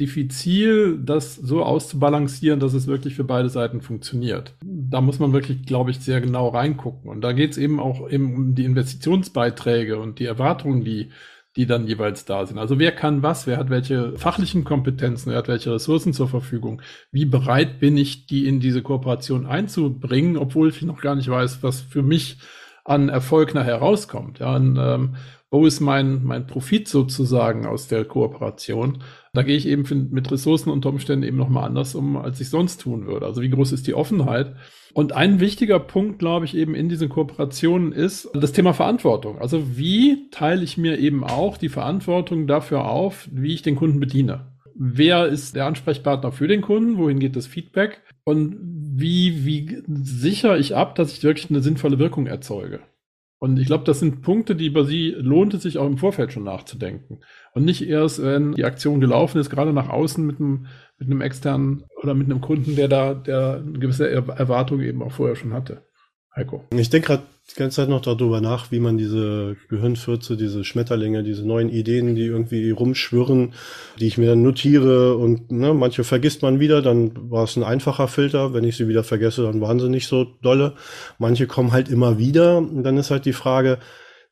[0.00, 4.54] diffizil, das so auszubalancieren, dass es wirklich für beide Seiten funktioniert.
[4.92, 7.10] Da muss man wirklich, glaube ich, sehr genau reingucken.
[7.10, 11.10] Und da geht es eben auch eben um die Investitionsbeiträge und die Erwartungen, die,
[11.56, 12.58] die dann jeweils da sind.
[12.58, 16.82] Also wer kann was, wer hat welche fachlichen Kompetenzen, wer hat welche Ressourcen zur Verfügung,
[17.10, 21.62] wie bereit bin ich, die in diese Kooperation einzubringen, obwohl ich noch gar nicht weiß,
[21.62, 22.38] was für mich
[22.84, 24.40] an Erfolg nachher rauskommt.
[24.40, 25.16] Ja, und, ähm,
[25.52, 29.02] wo ist mein, mein Profit sozusagen aus der Kooperation?
[29.34, 32.82] Da gehe ich eben mit Ressourcen unter Umständen eben nochmal anders um, als ich sonst
[32.82, 33.24] tun würde.
[33.24, 34.54] Also wie groß ist die Offenheit?
[34.92, 39.38] Und ein wichtiger Punkt, glaube ich, eben in diesen Kooperationen ist das Thema Verantwortung.
[39.38, 44.00] Also wie teile ich mir eben auch die Verantwortung dafür auf, wie ich den Kunden
[44.00, 44.52] bediene?
[44.74, 46.98] Wer ist der Ansprechpartner für den Kunden?
[46.98, 48.02] Wohin geht das Feedback?
[48.24, 52.80] Und wie, wie sichere ich ab, dass ich wirklich eine sinnvolle Wirkung erzeuge?
[53.42, 56.32] Und ich glaube, das sind Punkte, die über sie lohnt es sich auch im Vorfeld
[56.32, 57.18] schon nachzudenken.
[57.54, 61.20] Und nicht erst, wenn die Aktion gelaufen ist, gerade nach außen mit einem, mit einem
[61.22, 65.54] externen oder mit einem Kunden, der da, der eine gewisse Erwartung eben auch vorher schon
[65.54, 65.84] hatte.
[66.36, 66.62] Heiko.
[66.72, 71.22] Ich denke gerade die ganze Zeit noch darüber nach, wie man diese Gehirnfürze, diese Schmetterlinge,
[71.22, 73.52] diese neuen Ideen, die irgendwie rumschwirren,
[73.98, 77.64] die ich mir dann notiere und ne, manche vergisst man wieder, dann war es ein
[77.64, 78.54] einfacher Filter.
[78.54, 80.74] Wenn ich sie wieder vergesse, dann waren sie nicht so dolle.
[81.18, 83.78] Manche kommen halt immer wieder und dann ist halt die Frage,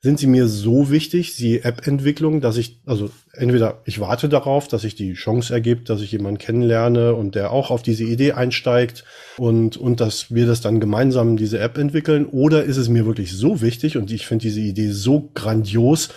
[0.03, 4.83] sind sie mir so wichtig, die App-Entwicklung, dass ich, also entweder ich warte darauf, dass
[4.83, 9.05] sich die Chance ergibt, dass ich jemanden kennenlerne und der auch auf diese Idee einsteigt
[9.37, 13.33] und, und dass wir das dann gemeinsam diese App entwickeln, oder ist es mir wirklich
[13.33, 16.09] so wichtig und ich finde diese Idee so grandios,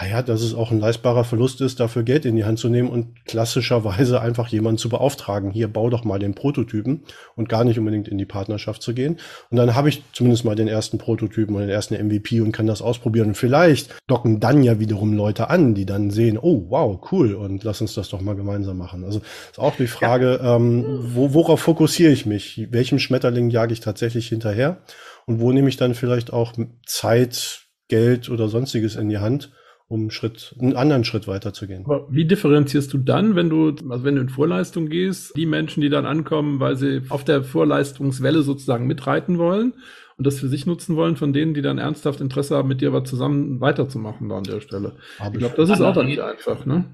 [0.00, 2.68] ah ja, dass es auch ein leistbarer Verlust ist, dafür Geld in die Hand zu
[2.68, 5.50] nehmen und klassischerweise einfach jemanden zu beauftragen.
[5.50, 7.02] Hier, bau doch mal den Prototypen
[7.34, 9.18] und gar nicht unbedingt in die Partnerschaft zu gehen.
[9.50, 12.68] Und dann habe ich zumindest mal den ersten Prototypen und den ersten MVP und kann
[12.68, 13.26] das ausprobieren.
[13.26, 17.64] Und vielleicht docken dann ja wiederum Leute an, die dann sehen, oh, wow, cool, und
[17.64, 19.02] lass uns das doch mal gemeinsam machen.
[19.02, 20.54] Also ist auch die Frage, ja.
[20.54, 22.68] ähm, wo, worauf fokussiere ich mich?
[22.70, 24.78] Welchem Schmetterling jage ich tatsächlich hinterher?
[25.26, 26.52] Und wo nehme ich dann vielleicht auch
[26.86, 29.50] Zeit, Geld oder sonstiges in die Hand?
[29.88, 31.84] Um einen Schritt, einen anderen Schritt weiterzugehen.
[31.86, 35.80] Aber wie differenzierst du dann, wenn du, also wenn du in Vorleistung gehst, die Menschen,
[35.80, 39.72] die dann ankommen, weil sie auf der Vorleistungswelle sozusagen mitreiten wollen
[40.18, 42.92] und das für sich nutzen wollen, von denen, die dann ernsthaft Interesse haben, mit dir
[42.92, 44.96] was zusammen weiterzumachen da an der Stelle?
[45.18, 46.84] Aber ich glaube, das ist auch dann nicht einfach, ne?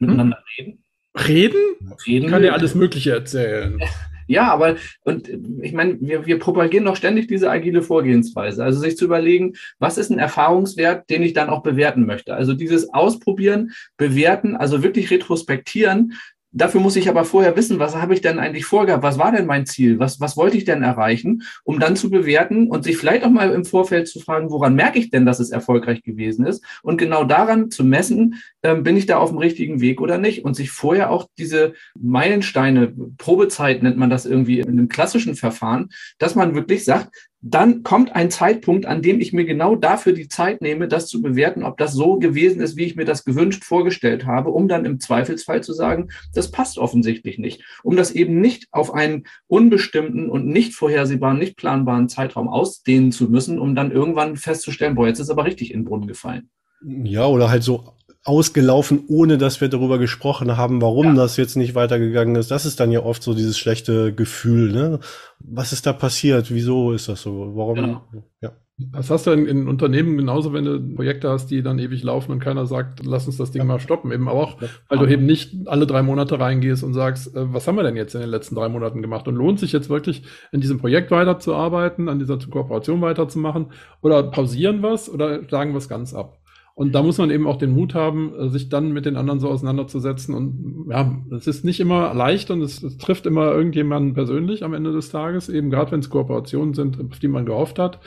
[0.00, 0.44] Miteinander hm?
[0.58, 0.84] reden.
[1.28, 1.96] Reden?
[2.06, 2.30] Reden?
[2.30, 3.80] Kann dir alles Mögliche erzählen.
[4.30, 5.28] Ja, aber und
[5.60, 8.62] ich meine, wir, wir propagieren doch ständig diese agile Vorgehensweise.
[8.62, 12.32] Also sich zu überlegen, was ist ein Erfahrungswert, den ich dann auch bewerten möchte.
[12.32, 16.14] Also dieses Ausprobieren, bewerten, also wirklich retrospektieren,
[16.52, 19.04] Dafür muss ich aber vorher wissen, was habe ich denn eigentlich vorgehabt?
[19.04, 20.00] Was war denn mein Ziel?
[20.00, 21.42] Was, was wollte ich denn erreichen?
[21.62, 24.98] Um dann zu bewerten und sich vielleicht auch mal im Vorfeld zu fragen, woran merke
[24.98, 26.64] ich denn, dass es erfolgreich gewesen ist?
[26.82, 30.44] Und genau daran zu messen, ähm, bin ich da auf dem richtigen Weg oder nicht?
[30.44, 35.90] Und sich vorher auch diese Meilensteine, Probezeit nennt man das irgendwie in einem klassischen Verfahren,
[36.18, 40.28] dass man wirklich sagt, dann kommt ein Zeitpunkt, an dem ich mir genau dafür die
[40.28, 43.64] Zeit nehme, das zu bewerten, ob das so gewesen ist, wie ich mir das gewünscht
[43.64, 47.62] vorgestellt habe, um dann im Zweifelsfall zu sagen, das passt offensichtlich nicht.
[47.82, 53.30] Um das eben nicht auf einen unbestimmten und nicht vorhersehbaren, nicht planbaren Zeitraum ausdehnen zu
[53.30, 56.50] müssen, um dann irgendwann festzustellen, boah, jetzt ist aber richtig in den Brunnen gefallen.
[56.82, 61.14] Ja, oder halt so ausgelaufen, ohne dass wir darüber gesprochen haben, warum ja.
[61.14, 62.50] das jetzt nicht weitergegangen ist.
[62.50, 64.72] Das ist dann ja oft so dieses schlechte Gefühl.
[64.72, 65.00] Ne?
[65.38, 66.52] Was ist da passiert?
[66.52, 67.52] Wieso ist das so?
[67.54, 67.74] Warum?
[67.76, 68.02] Genau.
[68.42, 68.52] Ja.
[68.92, 72.32] Das hast du in, in, Unternehmen genauso, wenn du Projekte hast, die dann ewig laufen
[72.32, 73.66] und keiner sagt, lass uns das Ding ja.
[73.66, 74.10] mal stoppen.
[74.10, 74.56] Eben auch,
[74.88, 77.96] weil du eben nicht alle drei Monate reingehst und sagst, äh, was haben wir denn
[77.96, 79.28] jetzt in den letzten drei Monaten gemacht?
[79.28, 84.82] Und lohnt sich jetzt wirklich in diesem Projekt weiterzuarbeiten, an dieser Kooperation weiterzumachen oder pausieren
[84.82, 86.39] was oder sagen wir es ganz ab?
[86.80, 89.38] Und da muss man eben auch den Mut haben, äh, sich dann mit den anderen
[89.38, 90.34] so auseinanderzusetzen.
[90.34, 94.72] Und ja, es ist nicht immer leicht und es, es trifft immer irgendjemanden persönlich am
[94.72, 97.98] Ende des Tages, eben gerade wenn es Kooperationen sind, auf die man gehofft hat.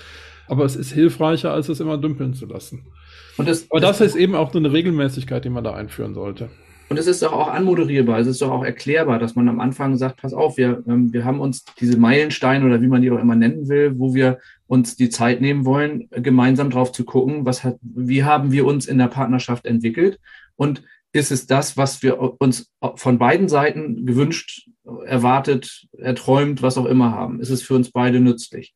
[0.47, 2.87] Aber es ist hilfreicher, als es immer dümpeln zu lassen.
[3.37, 6.15] Und das, Aber das, das ist eben auch so eine Regelmäßigkeit, die man da einführen
[6.15, 6.49] sollte.
[6.89, 9.97] Und es ist doch auch anmoderierbar, es ist doch auch erklärbar, dass man am Anfang
[9.97, 13.19] sagt, pass auf, wir, ähm, wir haben uns diese Meilensteine oder wie man die auch
[13.19, 17.63] immer nennen will, wo wir uns die Zeit nehmen wollen, gemeinsam drauf zu gucken, was
[17.63, 20.19] hat, wie haben wir uns in der Partnerschaft entwickelt
[20.55, 24.67] und ist es das, was wir uns von beiden Seiten gewünscht,
[25.05, 27.39] erwartet, erträumt, was auch immer haben?
[27.39, 28.73] Ist es für uns beide nützlich?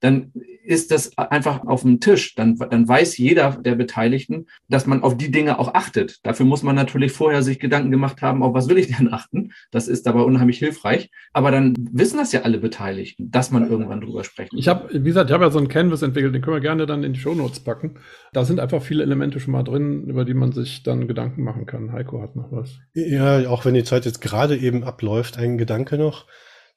[0.00, 0.32] Dann
[0.68, 2.34] ist das einfach auf dem Tisch.
[2.34, 6.18] Dann, dann weiß jeder der Beteiligten, dass man auf die Dinge auch achtet.
[6.24, 9.52] Dafür muss man natürlich vorher sich Gedanken gemacht haben, auf was will ich denn achten.
[9.70, 11.10] Das ist dabei unheimlich hilfreich.
[11.32, 15.08] Aber dann wissen das ja alle Beteiligten, dass man irgendwann drüber sprechen Ich habe, wie
[15.08, 17.20] gesagt, ich habe ja so einen Canvas entwickelt, den können wir gerne dann in die
[17.20, 17.98] Shownotes packen.
[18.34, 21.64] Da sind einfach viele Elemente schon mal drin, über die man sich dann Gedanken machen
[21.64, 21.92] kann.
[21.92, 22.78] Heiko hat noch was.
[22.92, 26.26] Ja, auch wenn die Zeit jetzt gerade eben abläuft, ein Gedanke noch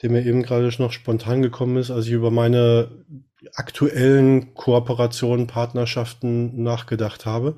[0.02, 2.90] der mir eben gerade noch spontan gekommen ist, als ich über meine
[3.56, 7.56] aktuellen Kooperationen, Partnerschaften nachgedacht habe.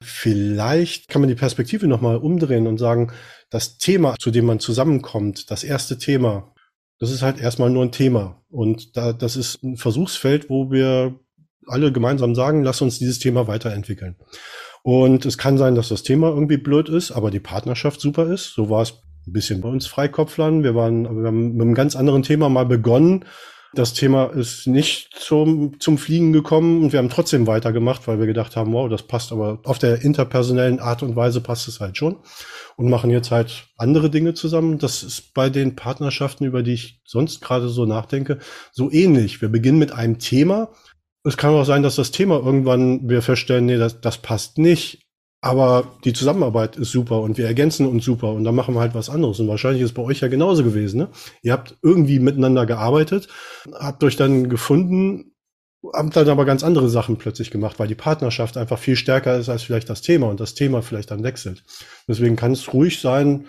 [0.00, 3.12] Vielleicht kann man die Perspektive nochmal umdrehen und sagen,
[3.50, 6.54] das Thema, zu dem man zusammenkommt, das erste Thema,
[6.98, 8.42] das ist halt erstmal nur ein Thema.
[8.48, 11.20] Und da, das ist ein Versuchsfeld, wo wir
[11.66, 14.16] alle gemeinsam sagen, lass uns dieses Thema weiterentwickeln.
[14.82, 18.54] Und es kann sein, dass das Thema irgendwie blöd ist, aber die Partnerschaft super ist.
[18.54, 20.62] So war es ein bisschen bei uns Freikopflern.
[20.62, 23.24] Wir waren, wir haben mit einem ganz anderen Thema mal begonnen.
[23.74, 28.26] Das Thema ist nicht zum, zum Fliegen gekommen und wir haben trotzdem weitergemacht, weil wir
[28.26, 31.96] gedacht haben, wow, das passt aber auf der interpersonellen Art und Weise passt es halt
[31.96, 32.18] schon
[32.76, 34.76] und machen jetzt halt andere Dinge zusammen.
[34.78, 38.40] Das ist bei den Partnerschaften, über die ich sonst gerade so nachdenke,
[38.72, 39.40] so ähnlich.
[39.40, 40.68] Wir beginnen mit einem Thema.
[41.24, 45.01] Es kann auch sein, dass das Thema irgendwann wir feststellen, nee, das, das passt nicht.
[45.44, 48.94] Aber die Zusammenarbeit ist super und wir ergänzen uns super und dann machen wir halt
[48.94, 49.40] was anderes.
[49.40, 50.98] Und wahrscheinlich ist es bei euch ja genauso gewesen.
[50.98, 51.08] Ne?
[51.42, 53.26] Ihr habt irgendwie miteinander gearbeitet,
[53.74, 55.32] habt euch dann gefunden,
[55.92, 59.48] habt dann aber ganz andere Sachen plötzlich gemacht, weil die Partnerschaft einfach viel stärker ist
[59.48, 61.64] als vielleicht das Thema und das Thema vielleicht dann wechselt.
[62.06, 63.46] Deswegen kann es ruhig sein,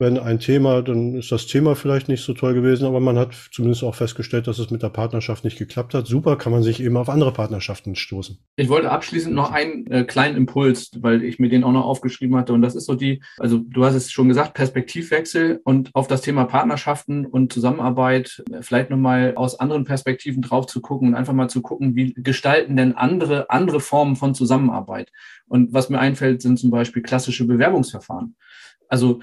[0.00, 3.34] wenn ein Thema, dann ist das Thema vielleicht nicht so toll gewesen, aber man hat
[3.50, 6.06] zumindest auch festgestellt, dass es mit der Partnerschaft nicht geklappt hat.
[6.06, 8.38] Super, kann man sich eben auf andere Partnerschaften stoßen.
[8.54, 12.36] Ich wollte abschließend noch einen äh, kleinen Impuls, weil ich mir den auch noch aufgeschrieben
[12.36, 12.52] hatte.
[12.52, 16.20] Und das ist so die, also du hast es schon gesagt, Perspektivwechsel und auf das
[16.20, 21.32] Thema Partnerschaften und Zusammenarbeit äh, vielleicht nochmal aus anderen Perspektiven drauf zu gucken und einfach
[21.32, 25.10] mal zu gucken, wie gestalten denn andere, andere Formen von Zusammenarbeit.
[25.48, 28.36] Und was mir einfällt, sind zum Beispiel klassische Bewerbungsverfahren.
[28.88, 29.20] Also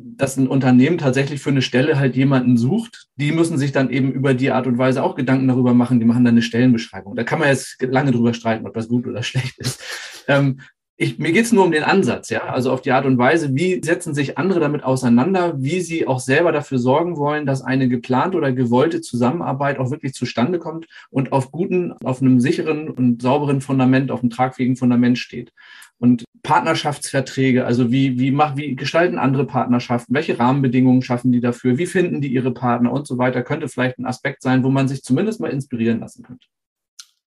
[0.00, 4.12] dass ein Unternehmen tatsächlich für eine Stelle halt jemanden sucht, die müssen sich dann eben
[4.12, 7.16] über die Art und Weise auch Gedanken darüber machen, die machen dann eine Stellenbeschreibung.
[7.16, 9.82] Da kann man jetzt lange drüber streiten, ob das gut oder schlecht ist.
[10.28, 10.60] Ähm,
[11.00, 13.54] ich, mir geht es nur um den Ansatz, ja, also auf die Art und Weise,
[13.54, 17.88] wie setzen sich andere damit auseinander, wie sie auch selber dafür sorgen wollen, dass eine
[17.88, 23.22] geplante oder gewollte Zusammenarbeit auch wirklich zustande kommt und auf guten, auf einem sicheren und
[23.22, 25.52] sauberen Fundament, auf einem tragfähigen Fundament steht.
[25.98, 31.76] Und Partnerschaftsverträge, also wie, wie, mach, wie gestalten andere Partnerschaften, welche Rahmenbedingungen schaffen die dafür,
[31.76, 34.86] wie finden die ihre Partner und so weiter, könnte vielleicht ein Aspekt sein, wo man
[34.86, 36.46] sich zumindest mal inspirieren lassen könnte.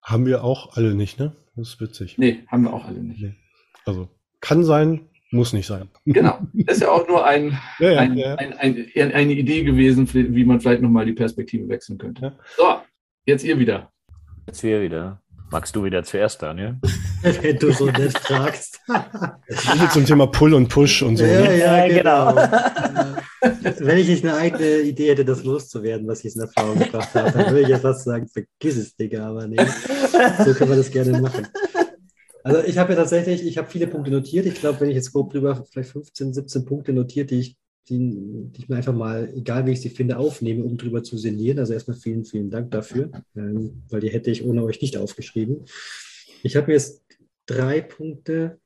[0.01, 1.35] Haben wir auch alle nicht, ne?
[1.55, 2.17] Das ist witzig.
[2.17, 3.21] Nee, haben wir auch alle nicht.
[3.21, 3.35] Nee.
[3.85, 4.07] Also
[4.39, 5.89] kann sein, muss nicht sein.
[6.05, 6.39] Genau.
[6.53, 8.35] Das ist ja auch nur ein, ja, ja, ein, ja.
[8.35, 12.37] Ein, ein, eine Idee gewesen, wie man vielleicht nochmal die Perspektive wechseln könnte.
[12.57, 12.77] So,
[13.25, 13.91] jetzt ihr wieder.
[14.47, 15.21] Jetzt wir wieder.
[15.51, 16.79] Magst du wieder zuerst, Daniel?
[17.41, 18.79] Wenn du so nett fragst.
[19.91, 21.25] zum Thema Pull und Push und so.
[21.25, 21.59] Ja, ne?
[21.59, 22.33] ja, genau.
[22.33, 23.77] genau.
[23.79, 27.31] Wenn ich nicht eine eigene Idee hätte, das loszuwerden, was ich in Erfahrung gebracht habe,
[27.31, 29.57] dann würde ich ja fast sagen, vergiss es, Digga, aber nee.
[30.43, 31.47] So können wir das gerne machen.
[32.43, 34.45] Also ich habe ja tatsächlich, ich habe viele Punkte notiert.
[34.45, 37.57] Ich glaube, wenn ich jetzt grob drüber vielleicht 15, 17 Punkte notiert, die ich
[37.89, 41.17] die, die ich mir einfach mal, egal wie ich sie finde, aufnehme, um drüber zu
[41.17, 41.59] sinnieren.
[41.59, 45.65] Also erstmal vielen, vielen Dank dafür, ähm, weil die hätte ich ohne euch nicht aufgeschrieben.
[46.43, 47.03] Ich habe mir jetzt
[47.45, 48.59] drei Punkte,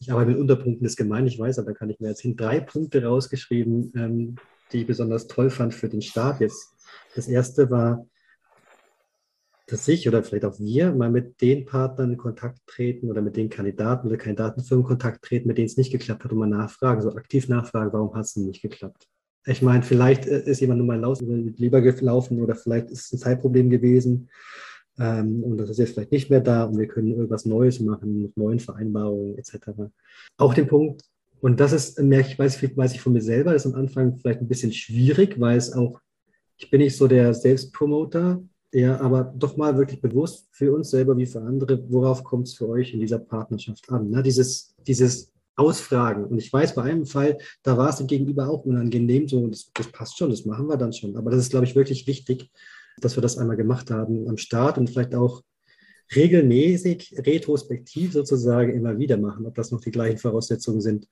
[0.00, 2.20] ich arbeite mit Unterpunkten, das ist gemein, ich weiß, aber da kann ich mir jetzt
[2.20, 4.36] hin, drei Punkte rausgeschrieben, ähm,
[4.72, 6.74] die ich besonders toll fand für den Start jetzt.
[7.14, 8.06] Das erste war,
[9.66, 13.36] dass ich oder vielleicht auch wir mal mit den Partnern in Kontakt treten oder mit
[13.36, 16.46] den Kandidaten oder Kandidatenfirmen in Kontakt treten, mit denen es nicht geklappt hat und mal
[16.46, 19.06] nachfragen, so aktiv nachfragen, warum hat es nicht geklappt?
[19.44, 21.16] Ich meine, vielleicht äh, ist jemand nur mal
[21.56, 24.28] lieber gelaufen oder vielleicht ist es ein Zeitproblem gewesen
[24.98, 28.22] ähm, und das ist jetzt vielleicht nicht mehr da und wir können irgendwas Neues machen
[28.22, 29.70] mit neuen Vereinbarungen etc.
[30.36, 31.02] Auch den Punkt,
[31.40, 34.40] und das ist, merke ich, weiß, weiß ich von mir selber, ist am Anfang vielleicht
[34.40, 36.00] ein bisschen schwierig, weil es auch,
[36.56, 41.16] ich bin nicht so der Selbstpromoter, ja, aber doch mal wirklich bewusst für uns selber
[41.16, 44.10] wie für andere, worauf kommt es für euch in dieser Partnerschaft an?
[44.10, 44.22] Ne?
[44.22, 46.24] Dieses, dieses Ausfragen.
[46.24, 49.70] Und ich weiß, bei einem Fall, da war es dem Gegenüber auch unangenehm, so, das,
[49.74, 51.16] das passt schon, das machen wir dann schon.
[51.16, 52.50] Aber das ist, glaube ich, wirklich wichtig,
[53.00, 55.42] dass wir das einmal gemacht haben am Start und vielleicht auch
[56.14, 61.06] regelmäßig, retrospektiv sozusagen immer wieder machen, ob das noch die gleichen Voraussetzungen sind.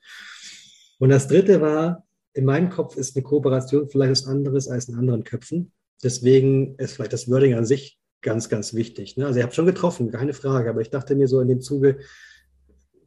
[0.99, 4.95] Und das dritte war, in meinem Kopf ist eine Kooperation vielleicht was anderes als in
[4.97, 5.73] anderen Köpfen.
[6.03, 9.17] Deswegen ist vielleicht das Wording an sich ganz, ganz wichtig.
[9.17, 9.27] Ne?
[9.27, 11.99] Also ich habe schon getroffen, keine Frage, aber ich dachte mir so in dem Zuge,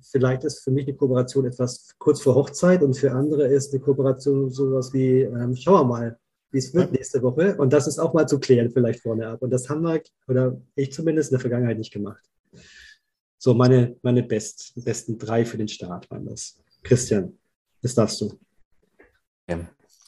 [0.01, 3.81] vielleicht ist für mich eine Kooperation etwas kurz vor Hochzeit und für andere ist eine
[3.81, 6.19] Kooperation sowas wie, ähm, schauen wir mal,
[6.51, 7.55] wie es wird nächste Woche.
[7.57, 9.41] Und das ist auch mal zu klären, vielleicht vorne ab.
[9.41, 12.23] Und das haben wir, oder ich zumindest in der Vergangenheit nicht gemacht.
[13.37, 16.61] So, meine, meine best, besten drei für den Start waren das.
[16.83, 17.37] Christian,
[17.81, 18.39] das darfst du.
[19.47, 19.59] Ja.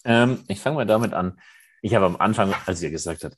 [0.04, 1.40] Ähm, ich fange mal damit an.
[1.82, 3.38] Ich habe am Anfang, als ihr gesagt habt,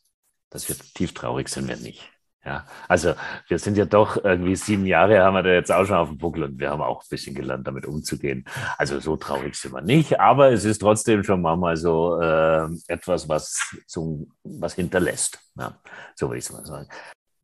[0.50, 2.02] dass wir tief traurig sind, wir nicht.
[2.46, 3.14] Ja, also
[3.48, 6.18] wir sind ja doch irgendwie sieben Jahre haben wir da jetzt auch schon auf dem
[6.18, 8.44] Buckel und wir haben auch ein bisschen gelernt, damit umzugehen.
[8.78, 13.30] Also so traurig sind wir nicht, aber es ist trotzdem schon manchmal so äh, etwas,
[13.30, 15.40] was so was hinterlässt.
[15.56, 15.80] Ja,
[16.16, 16.90] so würde ich es mal sagen.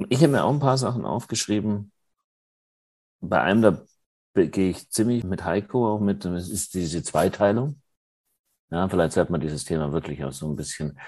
[0.09, 1.93] Ich habe mir auch ein paar Sachen aufgeschrieben.
[3.21, 3.81] Bei einem, da
[4.33, 7.81] gehe ich ziemlich mit Heiko auch mit, das ist diese Zweiteilung.
[8.69, 10.99] Ja, vielleicht sollte man dieses Thema wirklich auch so ein bisschen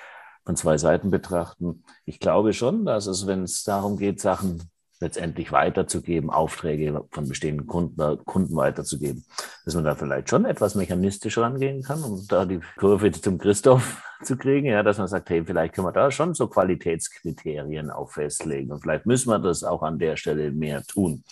[0.46, 1.84] von zwei Seiten betrachten.
[2.06, 4.70] Ich glaube schon, dass es, wenn es darum geht, Sachen
[5.02, 9.26] letztendlich weiterzugeben, Aufträge von bestehenden Kunden, Kunden weiterzugeben,
[9.66, 14.04] dass man da vielleicht schon etwas mechanistisch rangehen kann, um da die Kurve zum Christoph
[14.24, 18.12] zu kriegen, ja, dass man sagt, hey, vielleicht können wir da schon so Qualitätskriterien auch
[18.12, 21.24] festlegen und vielleicht müssen wir das auch an der Stelle mehr tun.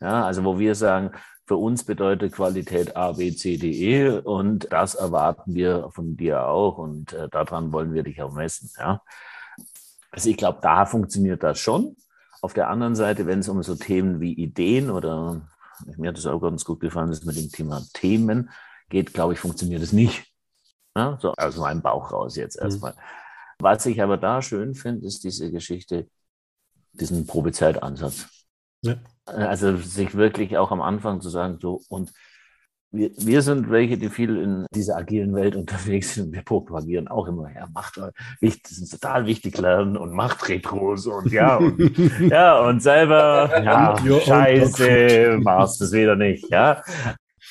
[0.00, 1.10] Ja, also wo wir sagen,
[1.48, 6.46] für uns bedeutet Qualität A, B, C, D, E und das erwarten wir von dir
[6.46, 8.70] auch und äh, daran wollen wir dich auch messen.
[8.78, 9.00] Ja?
[10.10, 11.96] Also ich glaube, da funktioniert das schon.
[12.42, 15.40] Auf der anderen Seite, wenn es um so Themen wie Ideen oder
[15.96, 18.50] mir hat es auch ganz gut gefallen, dass mit dem Thema Themen
[18.90, 20.30] geht, glaube ich, funktioniert es nicht.
[20.94, 21.18] Ja?
[21.18, 22.66] So aus meinem Bauch raus jetzt mhm.
[22.66, 22.92] erstmal.
[22.92, 22.98] Mhm.
[23.60, 26.10] Was ich aber da schön finde, ist diese Geschichte,
[26.92, 28.26] diesen Probezeitansatz.
[28.82, 28.96] Ja.
[29.28, 32.12] Also sich wirklich auch am Anfang zu sagen, so und
[32.90, 36.32] wir, wir sind welche, die viel in dieser agilen Welt unterwegs sind.
[36.32, 38.00] Wir propagieren auch immer, ja, macht
[38.40, 41.78] wichtig, ist total wichtig lernen und macht Retros und ja, und,
[42.30, 46.82] ja, und selber, ja, scheiße, machst es wieder nicht, ja.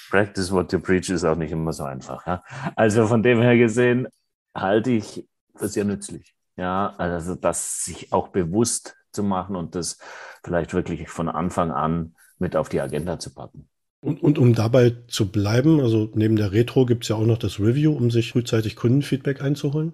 [0.10, 2.44] Practice what you preach ist auch nicht immer so einfach, ja.
[2.76, 4.08] Also von dem her gesehen
[4.56, 5.28] halte ich
[5.60, 9.98] das sehr nützlich, ja, also das sich auch bewusst zu machen und das
[10.44, 13.68] vielleicht wirklich von Anfang an mit auf die Agenda zu packen.
[14.00, 17.40] Und, und um dabei zu bleiben, also neben der Retro gibt es ja auch noch
[17.40, 19.94] das Review, um sich frühzeitig Kundenfeedback einzuholen.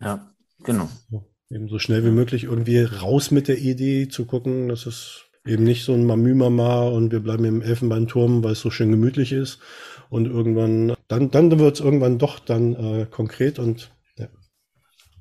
[0.00, 0.30] Ja,
[0.64, 0.88] genau.
[1.10, 5.26] So, eben so schnell wie möglich irgendwie raus mit der Idee zu gucken, dass es
[5.44, 9.32] eben nicht so ein Mamü-Mama und wir bleiben im Elfenbeinturm, weil es so schön gemütlich
[9.32, 9.60] ist.
[10.08, 14.28] Und irgendwann, dann, dann wird es irgendwann doch dann äh, konkret und ja.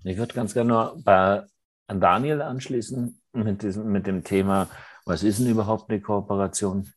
[0.03, 1.43] Ich würde ganz gerne bei
[1.87, 4.67] an Daniel anschließen mit, diesem, mit dem Thema,
[5.05, 6.91] was ist denn überhaupt eine Kooperation?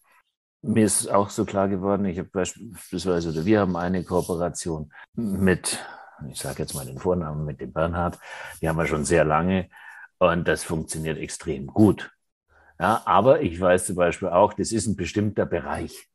[0.63, 5.79] Mir ist auch so klar geworden, ich habe beispielsweise, oder wir haben eine Kooperation mit,
[6.29, 8.19] ich sage jetzt mal den Vornamen, mit dem Bernhard,
[8.61, 9.69] die haben wir schon sehr lange
[10.19, 12.11] und das funktioniert extrem gut.
[12.81, 16.09] Ja, aber ich weiß zum Beispiel auch, das ist ein bestimmter Bereich.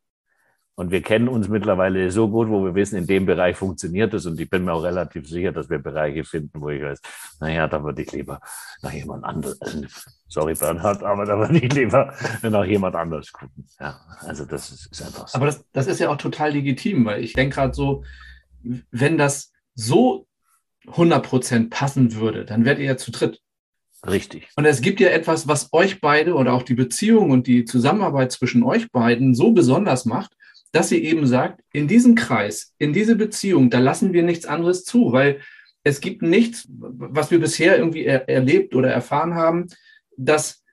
[0.76, 4.26] Und wir kennen uns mittlerweile so gut, wo wir wissen, in dem Bereich funktioniert es.
[4.26, 7.00] Und ich bin mir auch relativ sicher, dass wir Bereiche finden, wo ich weiß,
[7.40, 8.40] naja, da würde ich lieber
[8.82, 9.86] nach jemand anderes, also,
[10.28, 13.68] sorry Bernhard, aber da würde ich lieber nach jemand anderes gucken.
[13.80, 15.36] Ja, also das ist, ist einfach so.
[15.36, 18.04] Aber das, das ist ja auch total legitim, weil ich denke gerade so,
[18.64, 20.26] wenn das so
[20.88, 23.42] 100% passen würde, dann wärt ihr ja zu dritt.
[24.06, 24.50] Richtig.
[24.56, 28.32] Und es gibt ja etwas, was euch beide oder auch die Beziehung und die Zusammenarbeit
[28.32, 30.36] zwischen euch beiden so besonders macht,
[30.74, 34.84] dass sie eben sagt, in diesem Kreis, in diese Beziehung, da lassen wir nichts anderes
[34.84, 35.40] zu, weil
[35.84, 39.68] es gibt nichts, was wir bisher irgendwie er erlebt oder erfahren haben,
[40.18, 40.64] dass,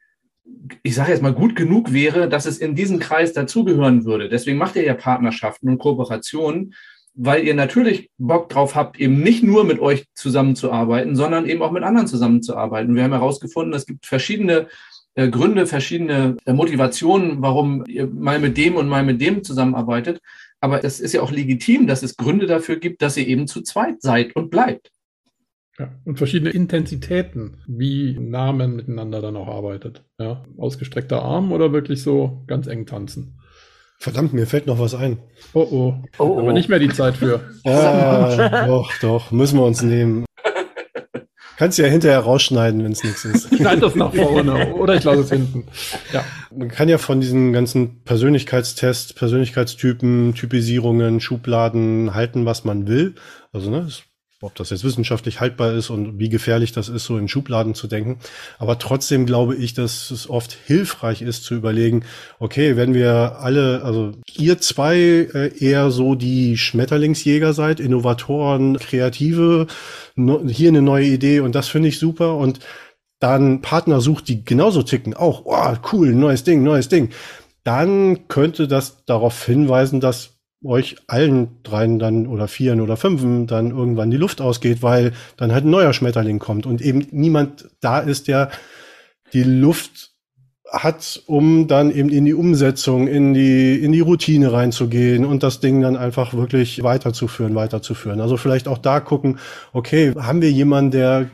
[0.82, 4.30] ich sage jetzt mal, gut genug wäre, dass es in diesen Kreis dazugehören würde.
[4.30, 6.74] Deswegen macht ihr ja Partnerschaften und Kooperationen,
[7.12, 11.72] weil ihr natürlich Bock drauf habt, eben nicht nur mit euch zusammenzuarbeiten, sondern eben auch
[11.72, 12.94] mit anderen zusammenzuarbeiten.
[12.94, 14.68] Wir haben herausgefunden, es gibt verschiedene
[15.14, 20.20] Gründe, verschiedene äh, Motivationen, warum ihr mal mit dem und mal mit dem zusammenarbeitet.
[20.61, 23.62] Aber es ist ja auch legitim, dass es Gründe dafür gibt, dass ihr eben zu
[23.62, 24.90] zweit seid und bleibt.
[25.78, 30.05] Ja, und verschiedene Intensitäten, wie nah man miteinander dann auch arbeitet.
[30.18, 33.39] Ja, ausgestreckter Arm oder wirklich so ganz eng tanzen.
[33.99, 35.18] Verdammt, mir fällt noch was ein.
[35.53, 35.95] Oh oh.
[36.18, 36.39] oh, oh.
[36.39, 37.41] Aber nicht mehr die Zeit für.
[37.64, 40.24] Ja, doch, doch, müssen wir uns nehmen.
[41.61, 43.54] Kannst du ja hinterher rausschneiden, wenn es nichts ist.
[43.54, 45.66] Schneid das nach vorne oder ich lasse es hinten.
[46.11, 46.24] Ja.
[46.56, 53.14] Man kann ja von diesen ganzen Persönlichkeitstests, Persönlichkeitstypen, Typisierungen, Schubladen halten, was man will.
[53.52, 54.04] Also ne, es
[54.43, 57.86] ob das jetzt wissenschaftlich haltbar ist und wie gefährlich das ist, so in Schubladen zu
[57.86, 58.18] denken.
[58.59, 62.05] Aber trotzdem glaube ich, dass es oft hilfreich ist zu überlegen,
[62.38, 69.66] okay, wenn wir alle, also ihr zwei äh, eher so die Schmetterlingsjäger seid, Innovatoren, Kreative,
[70.16, 72.61] hier eine neue Idee und das finde ich super und
[73.18, 77.11] dann Partner sucht, die genauso ticken, auch, oh, cool, neues Ding, neues Ding,
[77.62, 83.70] dann könnte das darauf hinweisen, dass euch allen dreien dann oder vieren oder fünfen dann
[83.70, 88.00] irgendwann die Luft ausgeht, weil dann halt ein neuer Schmetterling kommt und eben niemand da
[88.00, 88.50] ist, der
[89.32, 90.11] die Luft
[90.70, 95.61] hat, um dann eben in die Umsetzung, in die, in die Routine reinzugehen und das
[95.61, 98.20] Ding dann einfach wirklich weiterzuführen, weiterzuführen.
[98.20, 99.38] Also vielleicht auch da gucken,
[99.72, 101.30] okay, haben wir jemanden, der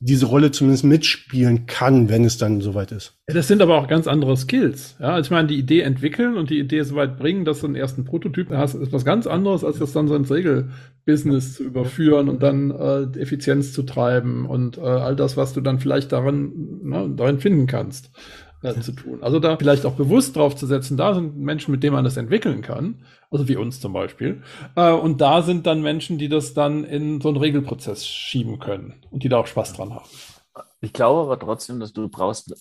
[0.00, 3.14] diese Rolle zumindest mitspielen kann, wenn es dann soweit ist.
[3.26, 4.96] Das sind aber auch ganz andere Skills.
[5.00, 7.66] Ja, also ich meine, die Idee entwickeln und die Idee so weit bringen, dass du
[7.66, 11.64] einen ersten Prototyp hast, ist was ganz anderes, als das dann so ins Regelbusiness zu
[11.64, 16.12] überführen und dann äh, Effizienz zu treiben und äh, all das, was du dann vielleicht
[16.12, 18.10] darin, ne, darin finden kannst
[18.64, 19.22] äh, zu tun.
[19.22, 22.16] Also da vielleicht auch bewusst drauf zu setzen, da sind Menschen, mit denen man das
[22.16, 24.42] entwickeln kann, also wie uns zum Beispiel.
[24.74, 28.94] Äh, und da sind dann Menschen, die das dann in so einen Regelprozess schieben können
[29.10, 30.06] und die da auch Spaß dran haben.
[30.80, 32.54] Ich glaube aber trotzdem, dass du brauchst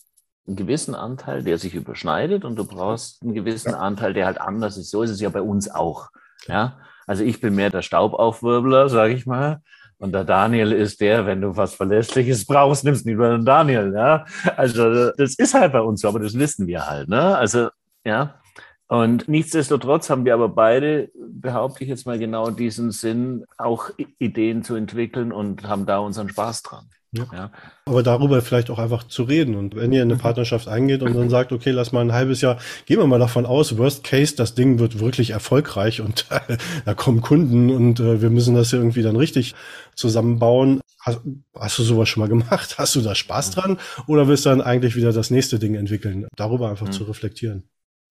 [0.45, 3.79] einen gewissen Anteil, der sich überschneidet und du brauchst einen gewissen ja.
[3.79, 4.89] Anteil, der halt anders ist.
[4.89, 6.09] So ist es ja bei uns auch.
[6.47, 9.61] Ja, also ich bin mehr der Staubaufwirbler, sage ich mal.
[10.03, 13.93] Und der Daniel ist der, wenn du was Verlässliches brauchst, nimmst du lieber den Daniel.
[13.95, 14.25] Ja?
[14.57, 17.07] Also das ist halt bei uns so, aber das wissen wir halt.
[17.07, 17.37] Ne?
[17.37, 17.69] Also
[18.03, 18.41] ja.
[18.87, 24.61] Und nichtsdestotrotz haben wir aber beide, behaupte ich jetzt mal genau diesen Sinn, auch Ideen
[24.63, 26.89] zu entwickeln und haben da unseren Spaß dran.
[27.13, 27.25] Ja.
[27.31, 27.51] ja.
[27.85, 29.55] Aber darüber vielleicht auch einfach zu reden.
[29.55, 32.41] Und wenn ihr in eine Partnerschaft eingeht und dann sagt, okay, lass mal ein halbes
[32.41, 36.57] Jahr, gehen wir mal davon aus, worst case, das Ding wird wirklich erfolgreich und äh,
[36.85, 39.53] da kommen Kunden und äh, wir müssen das irgendwie dann richtig
[39.95, 40.81] zusammenbauen.
[40.99, 41.21] Hast,
[41.55, 42.75] hast, du sowas schon mal gemacht?
[42.77, 43.77] Hast du da Spaß dran?
[44.07, 46.27] Oder willst du dann eigentlich wieder das nächste Ding entwickeln?
[46.35, 46.93] Darüber einfach mhm.
[46.93, 47.63] zu reflektieren.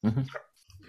[0.02, 0.26] Mhm.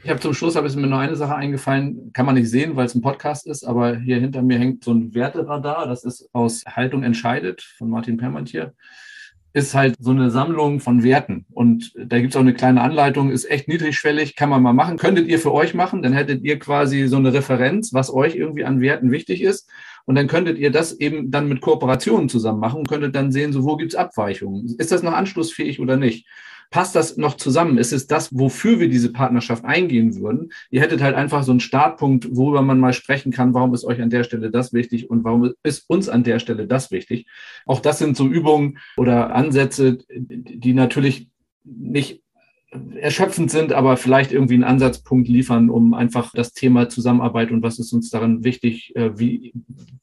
[0.03, 2.75] Ich habe zum Schluss habe ich mir nur eine Sache eingefallen, kann man nicht sehen,
[2.75, 6.27] weil es ein Podcast ist, aber hier hinter mir hängt so ein Werteradar, das ist
[6.33, 8.73] aus Haltung entscheidet von Martin Permantier.
[9.53, 11.45] Ist halt so eine Sammlung von Werten.
[11.51, 14.97] Und da gibt es auch eine kleine Anleitung, ist echt niedrigschwellig, kann man mal machen.
[14.97, 18.65] Könntet ihr für euch machen, dann hättet ihr quasi so eine Referenz, was euch irgendwie
[18.65, 19.69] an Werten wichtig ist.
[20.05, 23.53] Und dann könntet ihr das eben dann mit Kooperationen zusammen machen und könntet dann sehen,
[23.53, 24.75] so wo gibt's Abweichungen.
[24.77, 26.27] Ist das noch anschlussfähig oder nicht?
[26.71, 27.77] Passt das noch zusammen?
[27.77, 30.51] Ist es das, wofür wir diese Partnerschaft eingehen würden?
[30.69, 34.01] Ihr hättet halt einfach so einen Startpunkt, worüber man mal sprechen kann, warum ist euch
[34.01, 37.27] an der Stelle das wichtig und warum ist uns an der Stelle das wichtig?
[37.65, 41.29] Auch das sind so Übungen oder Ansätze, die natürlich
[41.63, 42.23] nicht
[42.95, 47.79] erschöpfend sind, aber vielleicht irgendwie einen Ansatzpunkt liefern, um einfach das Thema Zusammenarbeit und was
[47.79, 49.53] ist uns darin wichtig, äh, wie,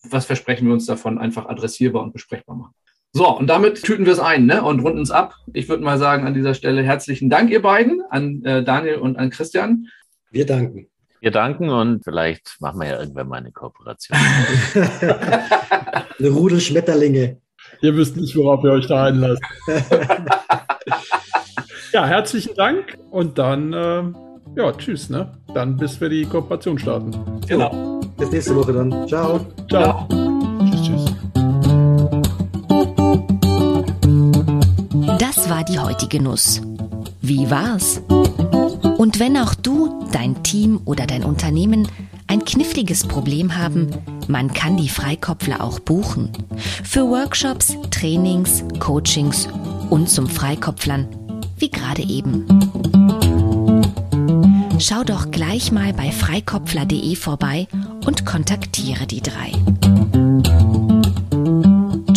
[0.08, 2.74] was versprechen wir uns davon, einfach adressierbar und besprechbar machen.
[3.12, 4.62] So, und damit tüten wir es ein ne?
[4.62, 5.34] und runden es ab.
[5.52, 9.18] Ich würde mal sagen, an dieser Stelle herzlichen Dank, ihr beiden, an äh, Daniel und
[9.18, 9.88] an Christian.
[10.30, 10.86] Wir danken.
[11.20, 14.16] Wir danken und vielleicht machen wir ja irgendwann mal eine Kooperation.
[16.18, 17.38] eine Rudel Schmetterlinge.
[17.82, 19.42] Ihr wisst nicht, worauf ihr euch da einlasst.
[21.92, 24.02] ja, herzlichen Dank und dann, äh,
[24.56, 25.32] ja, tschüss, ne?
[25.52, 27.12] Dann bis wir die Kooperation starten.
[27.46, 28.00] Genau.
[28.16, 29.08] Bis nächste Woche dann.
[29.08, 29.40] Ciao.
[29.68, 30.06] Ciao.
[30.08, 30.29] Ciao.
[35.60, 36.62] War die heutige Nuss.
[37.20, 38.00] Wie war's?
[38.96, 41.86] Und wenn auch du, dein Team oder dein Unternehmen
[42.26, 43.90] ein kniffliges Problem haben,
[44.26, 46.30] man kann die Freikopfler auch buchen.
[46.82, 49.48] Für Workshops, Trainings, Coachings
[49.90, 51.06] und zum Freikopflern,
[51.58, 52.46] wie gerade eben.
[54.78, 57.68] Schau doch gleich mal bei freikopfler.de vorbei
[58.06, 60.29] und kontaktiere die drei.